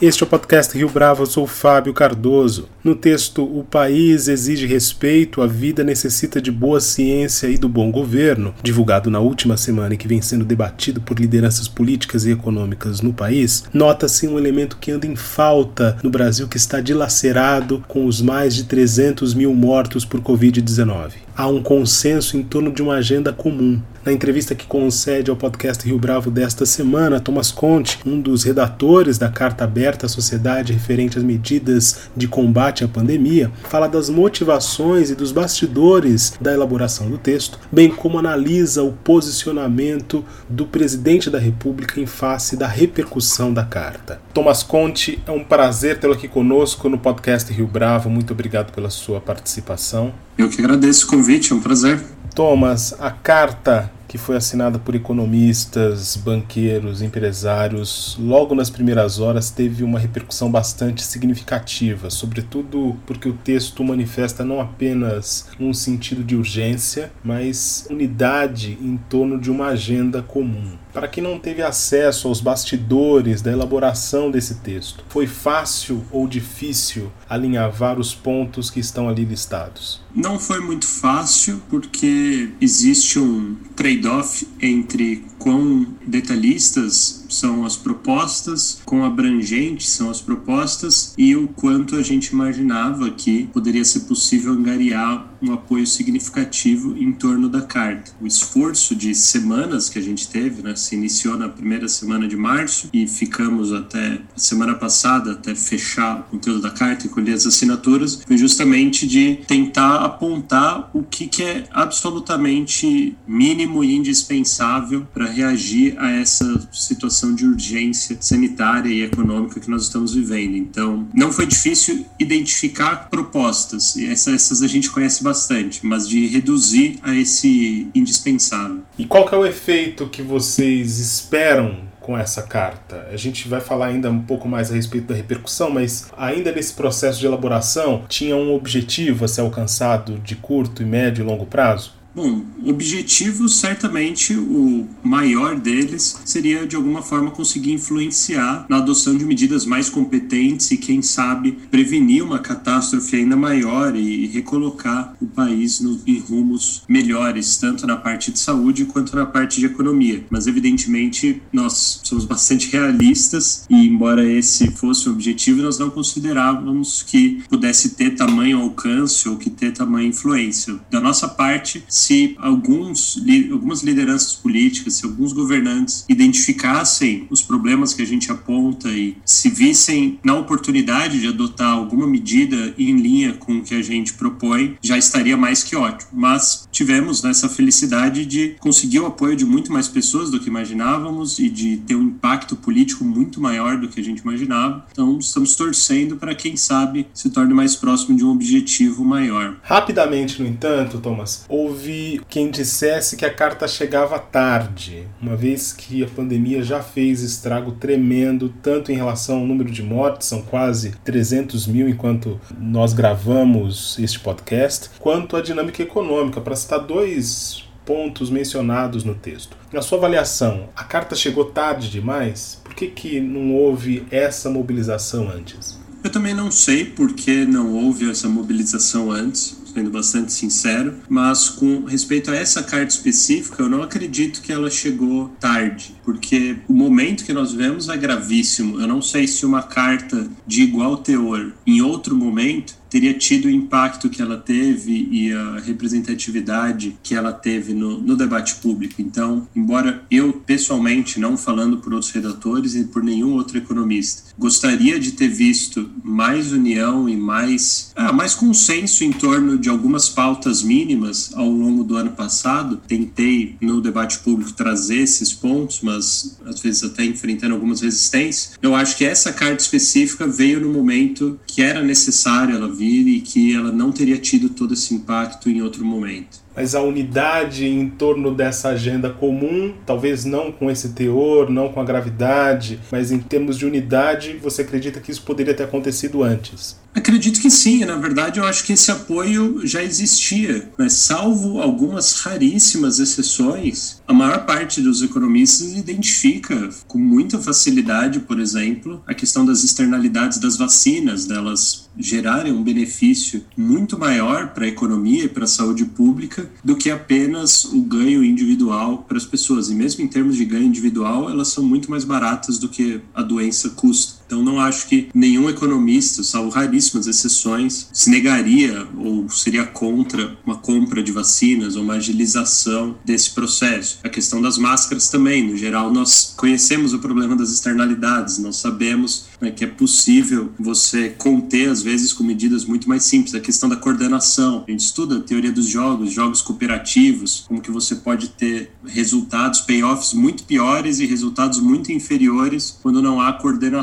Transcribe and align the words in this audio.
Este 0.00 0.22
é 0.22 0.26
o 0.26 0.30
podcast 0.30 0.74
Rio 0.74 0.88
Bravo, 0.88 1.24
eu 1.24 1.26
sou 1.26 1.46
Fábio 1.46 1.92
Cardoso. 1.92 2.70
No 2.82 2.94
texto 2.94 3.42
O 3.42 3.62
país 3.62 4.28
exige 4.28 4.66
respeito, 4.66 5.42
a 5.42 5.46
vida 5.46 5.84
necessita 5.84 6.40
de 6.40 6.50
boa 6.50 6.80
ciência 6.80 7.48
e 7.48 7.58
do 7.58 7.68
bom 7.68 7.92
governo, 7.92 8.54
divulgado 8.62 9.10
na 9.10 9.20
última 9.20 9.58
semana 9.58 9.92
e 9.92 9.98
que 9.98 10.08
vem 10.08 10.22
sendo 10.22 10.42
debatido 10.42 11.02
por 11.02 11.20
lideranças 11.20 11.68
políticas 11.68 12.24
e 12.24 12.30
econômicas 12.30 13.02
no 13.02 13.12
país, 13.12 13.64
nota-se 13.74 14.26
um 14.26 14.38
elemento 14.38 14.78
que 14.78 14.90
anda 14.90 15.06
em 15.06 15.16
falta 15.16 15.98
no 16.02 16.08
Brasil 16.08 16.48
que 16.48 16.56
está 16.56 16.80
dilacerado 16.80 17.84
com 17.86 18.06
os 18.06 18.22
mais 18.22 18.54
de 18.54 18.64
300 18.64 19.34
mil 19.34 19.52
mortos 19.52 20.06
por 20.06 20.22
Covid-19. 20.22 21.12
Há 21.36 21.46
um 21.46 21.62
consenso 21.62 22.38
em 22.38 22.42
torno 22.42 22.72
de 22.72 22.82
uma 22.82 22.94
agenda 22.94 23.34
comum. 23.34 23.80
Na 24.04 24.12
entrevista 24.12 24.54
que 24.54 24.66
concede 24.66 25.30
ao 25.30 25.36
podcast 25.36 25.86
Rio 25.86 25.98
Bravo 25.98 26.30
desta 26.30 26.64
semana, 26.64 27.20
Thomas 27.20 27.52
Conte, 27.52 27.98
um 28.04 28.18
dos 28.18 28.44
redatores 28.44 29.18
da 29.18 29.28
Carta 29.28 29.64
Aberta 29.64 29.89
à 30.04 30.08
Sociedade 30.08 30.72
referente 30.72 31.18
às 31.18 31.24
medidas 31.24 32.10
de 32.16 32.28
combate 32.28 32.84
à 32.84 32.88
pandemia, 32.88 33.50
fala 33.64 33.88
das 33.88 34.08
motivações 34.08 35.10
e 35.10 35.14
dos 35.14 35.32
bastidores 35.32 36.34
da 36.40 36.52
elaboração 36.52 37.10
do 37.10 37.18
texto, 37.18 37.58
bem 37.70 37.90
como 37.90 38.18
analisa 38.18 38.82
o 38.82 38.92
posicionamento 38.92 40.24
do 40.48 40.66
presidente 40.66 41.30
da 41.30 41.38
República 41.38 42.00
em 42.00 42.06
face 42.06 42.56
da 42.56 42.66
repercussão 42.66 43.52
da 43.52 43.64
carta. 43.64 44.20
Thomas 44.32 44.62
Conte, 44.62 45.22
é 45.26 45.30
um 45.30 45.44
prazer 45.44 45.98
tê-lo 45.98 46.14
aqui 46.14 46.28
conosco 46.28 46.88
no 46.88 46.98
podcast 46.98 47.52
Rio 47.52 47.66
Bravo. 47.66 48.08
Muito 48.08 48.32
obrigado 48.32 48.72
pela 48.72 48.90
sua 48.90 49.20
participação. 49.20 50.12
Eu 50.36 50.48
que 50.48 50.60
agradeço 50.60 51.06
o 51.06 51.10
convite, 51.10 51.52
é 51.52 51.56
um 51.56 51.60
prazer. 51.60 52.00
Thomas, 52.34 52.94
a 52.98 53.10
carta 53.10 53.90
que 54.10 54.18
foi 54.18 54.34
assinada 54.34 54.76
por 54.76 54.96
economistas, 54.96 56.16
banqueiros, 56.16 57.00
empresários, 57.00 58.16
logo 58.18 58.56
nas 58.56 58.68
primeiras 58.68 59.20
horas 59.20 59.50
teve 59.50 59.84
uma 59.84 60.00
repercussão 60.00 60.50
bastante 60.50 61.00
significativa, 61.04 62.10
sobretudo 62.10 62.96
porque 63.06 63.28
o 63.28 63.34
texto 63.34 63.84
manifesta 63.84 64.44
não 64.44 64.60
apenas 64.60 65.46
um 65.60 65.72
sentido 65.72 66.24
de 66.24 66.34
urgência, 66.34 67.12
mas 67.22 67.86
unidade 67.88 68.76
em 68.82 68.96
torno 68.96 69.38
de 69.38 69.48
uma 69.48 69.66
agenda 69.66 70.20
comum. 70.20 70.72
Para 70.92 71.06
quem 71.06 71.22
não 71.22 71.38
teve 71.38 71.62
acesso 71.62 72.26
aos 72.26 72.40
bastidores 72.40 73.40
da 73.40 73.52
elaboração 73.52 74.28
desse 74.28 74.56
texto, 74.56 75.04
foi 75.08 75.28
fácil 75.28 76.04
ou 76.10 76.26
difícil 76.26 77.12
alinhavar 77.28 77.96
os 77.96 78.12
pontos 78.12 78.70
que 78.70 78.80
estão 78.80 79.08
ali 79.08 79.24
listados? 79.24 80.02
Não 80.12 80.36
foi 80.36 80.58
muito 80.58 80.86
fácil, 80.86 81.62
porque 81.70 82.50
existe 82.60 83.20
um 83.20 83.54
trade-off 84.00 84.44
entre 84.62 85.20
quão 85.40 85.86
detalhistas 86.06 87.24
são 87.28 87.64
as 87.64 87.76
propostas, 87.76 88.80
quão 88.84 89.04
abrangentes 89.04 89.88
são 89.88 90.10
as 90.10 90.20
propostas 90.20 91.14
e 91.16 91.34
o 91.34 91.48
quanto 91.48 91.96
a 91.96 92.02
gente 92.02 92.26
imaginava 92.26 93.10
que 93.10 93.46
poderia 93.46 93.84
ser 93.84 94.00
possível 94.00 94.52
angariar 94.52 95.30
um 95.42 95.52
apoio 95.52 95.86
significativo 95.86 96.96
em 96.98 97.12
torno 97.12 97.48
da 97.48 97.62
carta. 97.62 98.12
O 98.20 98.26
esforço 98.26 98.94
de 98.94 99.14
semanas 99.14 99.88
que 99.88 99.98
a 99.98 100.02
gente 100.02 100.28
teve, 100.28 100.62
né, 100.62 100.76
se 100.76 100.94
iniciou 100.94 101.38
na 101.38 101.48
primeira 101.48 101.88
semana 101.88 102.28
de 102.28 102.36
março 102.36 102.90
e 102.92 103.06
ficamos 103.06 103.72
até 103.72 104.20
semana 104.36 104.74
passada 104.74 105.32
até 105.32 105.54
fechar 105.54 106.20
o 106.20 106.22
conteúdo 106.24 106.60
da 106.60 106.70
carta 106.70 107.06
e 107.06 107.08
colher 107.08 107.34
as 107.34 107.46
assinaturas, 107.46 108.22
foi 108.26 108.36
justamente 108.36 109.06
de 109.06 109.36
tentar 109.46 110.04
apontar 110.04 110.90
o 110.92 111.02
que, 111.02 111.26
que 111.26 111.42
é 111.42 111.64
absolutamente 111.70 113.16
mínimo 113.26 113.82
e 113.82 113.96
indispensável 113.96 115.06
para 115.12 115.29
reagir 115.30 115.94
a 115.98 116.10
essa 116.10 116.68
situação 116.72 117.34
de 117.34 117.46
urgência 117.46 118.16
sanitária 118.20 118.88
e 118.88 119.02
econômica 119.02 119.60
que 119.60 119.70
nós 119.70 119.82
estamos 119.82 120.14
vivendo. 120.14 120.56
Então, 120.56 121.08
não 121.14 121.32
foi 121.32 121.46
difícil 121.46 122.06
identificar 122.18 123.08
propostas, 123.08 123.96
e 123.96 124.06
essas, 124.06 124.34
essas 124.34 124.62
a 124.62 124.66
gente 124.66 124.90
conhece 124.90 125.22
bastante, 125.22 125.84
mas 125.86 126.08
de 126.08 126.26
reduzir 126.26 126.98
a 127.02 127.14
esse 127.14 127.88
indispensável. 127.94 128.82
E 128.98 129.04
qual 129.04 129.26
que 129.26 129.34
é 129.34 129.38
o 129.38 129.46
efeito 129.46 130.08
que 130.08 130.22
vocês 130.22 130.98
esperam 130.98 131.88
com 132.00 132.16
essa 132.16 132.42
carta? 132.42 133.08
A 133.12 133.16
gente 133.16 133.48
vai 133.48 133.60
falar 133.60 133.86
ainda 133.86 134.10
um 134.10 134.22
pouco 134.22 134.48
mais 134.48 134.70
a 134.70 134.74
respeito 134.74 135.06
da 135.06 135.14
repercussão, 135.14 135.70
mas 135.70 136.08
ainda 136.16 136.52
nesse 136.52 136.72
processo 136.72 137.20
de 137.20 137.26
elaboração, 137.26 138.04
tinha 138.08 138.36
um 138.36 138.54
objetivo 138.54 139.24
a 139.24 139.28
ser 139.28 139.42
alcançado 139.42 140.18
de 140.18 140.34
curto, 140.36 140.84
médio 140.84 141.22
e 141.22 141.26
longo 141.26 141.46
prazo? 141.46 141.99
Bom, 142.14 142.44
objetivo 142.66 143.48
certamente 143.48 144.34
o 144.34 144.88
maior 145.02 145.58
deles 145.58 146.20
seria 146.24 146.66
de 146.66 146.74
alguma 146.74 147.02
forma 147.02 147.30
conseguir 147.30 147.72
influenciar 147.72 148.66
na 148.68 148.78
adoção 148.78 149.16
de 149.16 149.24
medidas 149.24 149.64
mais 149.64 149.88
competentes 149.88 150.70
e 150.72 150.76
quem 150.76 151.02
sabe 151.02 151.52
prevenir 151.70 152.24
uma 152.24 152.40
catástrofe 152.40 153.16
ainda 153.16 153.36
maior 153.36 153.94
e 153.94 154.26
recolocar 154.26 155.14
o 155.20 155.26
país 155.26 155.80
no, 155.80 156.00
em 156.04 156.18
rumos 156.18 156.82
melhores, 156.88 157.56
tanto 157.56 157.86
na 157.86 157.96
parte 157.96 158.32
de 158.32 158.40
saúde 158.40 158.86
quanto 158.86 159.14
na 159.14 159.24
parte 159.24 159.60
de 159.60 159.66
economia. 159.66 160.24
Mas 160.30 160.48
evidentemente 160.48 161.40
nós 161.52 162.00
somos 162.02 162.24
bastante 162.24 162.70
realistas 162.72 163.64
e 163.70 163.86
embora 163.86 164.26
esse 164.26 164.70
fosse 164.72 165.08
o 165.08 165.12
objetivo, 165.12 165.62
nós 165.62 165.78
não 165.78 165.90
considerávamos 165.90 167.02
que 167.04 167.42
pudesse 167.48 167.90
ter 167.90 168.16
tamanho 168.16 168.60
alcance 168.60 169.28
ou 169.28 169.36
que 169.36 169.48
ter 169.48 169.72
tamanho 169.72 170.08
influência. 170.08 170.74
Da 170.90 171.00
nossa 171.00 171.28
parte, 171.28 171.84
se 172.00 172.34
alguns, 172.38 173.22
algumas 173.52 173.82
lideranças 173.82 174.32
políticas, 174.34 174.94
se 174.94 175.04
alguns 175.04 175.32
governantes 175.32 176.04
identificassem 176.08 177.26
os 177.28 177.42
problemas 177.42 177.92
que 177.92 178.00
a 178.00 178.06
gente 178.06 178.32
aponta 178.32 178.88
e 178.88 179.16
se 179.24 179.50
vissem 179.50 180.18
na 180.24 180.34
oportunidade 180.34 181.20
de 181.20 181.28
adotar 181.28 181.72
alguma 181.72 182.06
medida 182.06 182.74
em 182.78 182.96
linha 182.96 183.34
com 183.34 183.58
o 183.58 183.62
que 183.62 183.74
a 183.74 183.82
gente 183.82 184.14
propõe, 184.14 184.76
já 184.80 184.96
estaria 184.96 185.36
mais 185.36 185.62
que 185.62 185.76
ótimo. 185.76 186.10
Mas 186.12 186.66
tivemos 186.72 187.22
nessa 187.22 187.48
felicidade 187.48 188.24
de 188.24 188.56
conseguir 188.58 189.00
o 189.00 189.06
apoio 189.06 189.36
de 189.36 189.44
muito 189.44 189.70
mais 189.70 189.86
pessoas 189.86 190.30
do 190.30 190.40
que 190.40 190.48
imaginávamos 190.48 191.38
e 191.38 191.50
de 191.50 191.76
ter 191.78 191.96
um 191.96 192.04
impacto 192.04 192.56
político 192.56 193.04
muito 193.04 193.40
maior 193.40 193.76
do 193.76 193.88
que 193.88 194.00
a 194.00 194.04
gente 194.04 194.20
imaginava. 194.20 194.86
Então, 194.90 195.18
estamos 195.18 195.54
torcendo 195.54 196.16
para 196.16 196.34
quem 196.34 196.56
sabe 196.56 197.06
se 197.12 197.28
torne 197.30 197.52
mais 197.52 197.76
próximo 197.76 198.16
de 198.16 198.24
um 198.24 198.30
objetivo 198.30 199.04
maior. 199.04 199.56
Rapidamente, 199.62 200.40
no 200.40 200.48
entanto, 200.48 200.98
Thomas, 200.98 201.44
houve 201.48 201.89
houve 201.90 202.22
quem 202.28 202.50
dissesse 202.50 203.16
que 203.16 203.24
a 203.24 203.34
carta 203.34 203.66
chegava 203.66 204.18
tarde, 204.18 205.06
uma 205.20 205.36
vez 205.36 205.72
que 205.72 206.04
a 206.04 206.06
pandemia 206.06 206.62
já 206.62 206.80
fez 206.80 207.20
estrago 207.22 207.72
tremendo, 207.72 208.54
tanto 208.62 208.92
em 208.92 208.94
relação 208.94 209.38
ao 209.38 209.46
número 209.46 209.70
de 209.70 209.82
mortes, 209.82 210.28
são 210.28 210.42
quase 210.42 210.92
300 211.04 211.66
mil 211.66 211.88
enquanto 211.88 212.40
nós 212.58 212.92
gravamos 212.92 213.98
este 213.98 214.20
podcast, 214.20 214.90
quanto 215.00 215.36
à 215.36 215.42
dinâmica 215.42 215.82
econômica, 215.82 216.40
para 216.40 216.54
citar 216.56 216.78
dois 216.78 217.64
pontos 217.84 218.30
mencionados 218.30 219.02
no 219.02 219.14
texto. 219.14 219.56
Na 219.72 219.82
sua 219.82 219.98
avaliação, 219.98 220.68
a 220.76 220.84
carta 220.84 221.16
chegou 221.16 221.46
tarde 221.46 221.90
demais? 221.90 222.60
Por 222.62 222.74
que, 222.74 222.86
que 222.86 223.20
não 223.20 223.52
houve 223.54 224.06
essa 224.10 224.48
mobilização 224.48 225.28
antes? 225.28 225.80
Eu 226.02 226.10
também 226.10 226.32
não 226.32 226.50
sei 226.50 226.84
por 226.84 227.12
que 227.12 227.44
não 227.44 227.74
houve 227.74 228.10
essa 228.10 228.28
mobilização 228.28 229.10
antes 229.10 229.59
sendo 229.72 229.90
bastante 229.90 230.32
sincero, 230.32 230.94
mas 231.08 231.48
com 231.48 231.84
respeito 231.84 232.30
a 232.30 232.36
essa 232.36 232.62
carta 232.62 232.88
específica, 232.88 233.62
eu 233.62 233.68
não 233.68 233.82
acredito 233.82 234.42
que 234.42 234.52
ela 234.52 234.70
chegou 234.70 235.28
tarde, 235.40 235.94
porque 236.10 236.56
o 236.66 236.72
momento 236.72 237.24
que 237.24 237.32
nós 237.32 237.52
vemos 237.52 237.88
é 237.88 237.96
gravíssimo. 237.96 238.80
Eu 238.80 238.88
não 238.88 239.00
sei 239.00 239.28
se 239.28 239.46
uma 239.46 239.62
carta 239.62 240.28
de 240.44 240.62
igual 240.62 240.96
teor 240.96 241.52
em 241.64 241.80
outro 241.80 242.16
momento 242.16 242.80
teria 242.90 243.14
tido 243.14 243.46
o 243.46 243.50
impacto 243.50 244.10
que 244.10 244.20
ela 244.20 244.36
teve 244.36 245.08
e 245.10 245.32
a 245.32 245.60
representatividade 245.60 246.96
que 247.02 247.14
ela 247.14 247.32
teve 247.32 247.72
no, 247.72 248.00
no, 248.00 248.16
debate 248.16 248.56
público. 248.56 249.00
Então, 249.00 249.46
embora 249.54 250.02
eu, 250.10 250.32
pessoalmente, 250.32 251.20
não 251.20 251.36
falando 251.36 251.78
por 251.78 251.94
outros 251.94 252.10
redatores 252.10 252.74
e 252.74 252.84
por 252.84 253.02
nenhum 253.02 253.34
outro 253.34 253.56
economista, 253.56 254.34
gostaria 254.36 254.98
de 254.98 255.12
ter 255.12 255.28
visto 255.28 255.88
mais 256.02 256.50
união 256.50 257.08
e 257.08 257.16
mais, 257.16 257.92
ah, 257.94 258.12
mais 258.12 258.34
consenso 258.34 259.04
em 259.04 259.12
torno 259.12 259.56
de 259.56 259.68
algumas 259.68 260.08
pautas 260.08 260.62
mínimas 260.62 261.30
ao 261.34 261.48
longo 261.48 261.84
do 261.84 261.96
ano 261.96 262.10
passado. 262.10 262.80
Tentei, 262.88 263.56
no 263.60 263.80
debate 263.80 264.18
público, 264.18 264.52
trazer 264.52 264.98
esses 264.98 265.32
pontos, 265.32 265.80
mas 265.82 265.99
às 266.44 266.60
vezes 266.60 266.82
até 266.84 267.04
enfrentando 267.04 267.54
algumas 267.54 267.80
resistências. 267.80 268.58
Eu 268.62 268.74
acho 268.74 268.96
que 268.96 269.04
essa 269.04 269.32
carta 269.32 269.62
específica 269.62 270.26
veio 270.26 270.60
no 270.60 270.72
momento 270.72 271.38
que 271.46 271.62
era 271.62 271.82
necessário 271.82 272.56
ela 272.56 272.68
vir 272.68 273.06
e 273.06 273.20
que 273.20 273.54
ela 273.54 273.70
não 273.70 273.92
teria 273.92 274.18
tido 274.18 274.48
todo 274.48 274.74
esse 274.74 274.94
impacto 274.94 275.48
em 275.48 275.62
outro 275.62 275.84
momento. 275.84 276.40
Mas 276.54 276.74
a 276.74 276.82
unidade 276.82 277.66
em 277.66 277.88
torno 277.88 278.34
dessa 278.34 278.70
agenda 278.70 279.10
comum, 279.10 279.74
talvez 279.86 280.24
não 280.24 280.50
com 280.50 280.70
esse 280.70 280.90
teor, 280.90 281.48
não 281.48 281.72
com 281.72 281.80
a 281.80 281.84
gravidade, 281.84 282.80
mas 282.90 283.12
em 283.12 283.18
termos 283.18 283.56
de 283.56 283.66
unidade, 283.66 284.38
você 284.42 284.62
acredita 284.62 285.00
que 285.00 285.10
isso 285.10 285.22
poderia 285.22 285.54
ter 285.54 285.64
acontecido 285.64 286.22
antes? 286.22 286.79
Acredito 286.92 287.40
que 287.40 287.50
sim, 287.50 287.84
na 287.84 287.96
verdade 287.96 288.40
eu 288.40 288.44
acho 288.44 288.64
que 288.64 288.72
esse 288.72 288.90
apoio 288.90 289.64
já 289.64 289.82
existia, 289.82 290.70
mas 290.76 290.94
salvo 290.94 291.60
algumas 291.60 292.14
raríssimas 292.14 292.98
exceções, 292.98 294.02
a 294.08 294.12
maior 294.12 294.44
parte 294.44 294.80
dos 294.80 295.00
economistas 295.00 295.72
identifica 295.72 296.68
com 296.88 296.98
muita 296.98 297.38
facilidade, 297.38 298.20
por 298.20 298.40
exemplo, 298.40 299.02
a 299.06 299.14
questão 299.14 299.46
das 299.46 299.62
externalidades 299.62 300.38
das 300.38 300.56
vacinas, 300.56 301.26
delas 301.26 301.88
gerarem 301.96 302.52
um 302.52 302.62
benefício 302.62 303.44
muito 303.56 303.98
maior 303.98 304.48
para 304.48 304.64
a 304.64 304.68
economia 304.68 305.24
e 305.24 305.28
para 305.28 305.44
a 305.44 305.48
saúde 305.48 305.84
pública 305.84 306.50
do 306.64 306.76
que 306.76 306.90
apenas 306.90 307.64
o 307.64 307.80
ganho 307.82 308.24
individual 308.24 309.04
para 309.06 309.16
as 309.16 309.24
pessoas. 309.24 309.70
E 309.70 309.74
mesmo 309.74 310.02
em 310.02 310.08
termos 310.08 310.36
de 310.36 310.44
ganho 310.44 310.64
individual, 310.64 311.30
elas 311.30 311.48
são 311.48 311.62
muito 311.62 311.90
mais 311.90 312.04
baratas 312.04 312.58
do 312.58 312.68
que 312.68 313.00
a 313.14 313.22
doença 313.22 313.70
custa. 313.70 314.19
Então 314.30 314.44
não 314.44 314.60
acho 314.60 314.86
que 314.86 315.08
nenhum 315.12 315.50
economista, 315.50 316.22
salvo 316.22 316.50
raríssimas 316.50 317.08
exceções, 317.08 317.88
se 317.92 318.08
negaria 318.08 318.86
ou 318.96 319.28
seria 319.28 319.66
contra 319.66 320.38
uma 320.46 320.56
compra 320.56 321.02
de 321.02 321.10
vacinas 321.10 321.74
ou 321.74 321.82
uma 321.82 321.94
agilização 321.94 322.96
desse 323.04 323.32
processo. 323.32 323.98
A 324.04 324.08
questão 324.08 324.40
das 324.40 324.56
máscaras 324.56 325.08
também, 325.08 325.44
no 325.44 325.56
geral, 325.56 325.92
nós 325.92 326.32
conhecemos 326.36 326.94
o 326.94 327.00
problema 327.00 327.34
das 327.34 327.50
externalidades, 327.50 328.38
nós 328.38 328.54
sabemos 328.54 329.24
né, 329.40 329.50
que 329.50 329.64
é 329.64 329.66
possível 329.66 330.52
você 330.58 331.10
conter, 331.10 331.68
às 331.68 331.82
vezes, 331.82 332.12
com 332.12 332.22
medidas 332.22 332.64
muito 332.64 332.88
mais 332.88 333.04
simples. 333.04 333.34
A 333.34 333.40
questão 333.40 333.68
da 333.68 333.76
coordenação, 333.76 334.64
a 334.66 334.70
gente 334.70 334.80
estuda 334.80 335.18
a 335.18 335.20
teoria 335.20 335.52
dos 335.52 335.66
jogos, 335.66 336.12
jogos 336.12 336.42
cooperativos, 336.42 337.44
como 337.46 337.60
que 337.60 337.70
você 337.70 337.96
pode 337.96 338.30
ter 338.30 338.70
resultados, 338.84 339.60
payoffs 339.60 340.12
muito 340.12 340.44
piores 340.44 340.98
e 341.00 341.06
resultados 341.06 341.60
muito 341.60 341.92
inferiores 341.92 342.78
quando 342.82 343.02
não 343.02 343.20
há 343.20 343.32
coordenação 343.32 343.80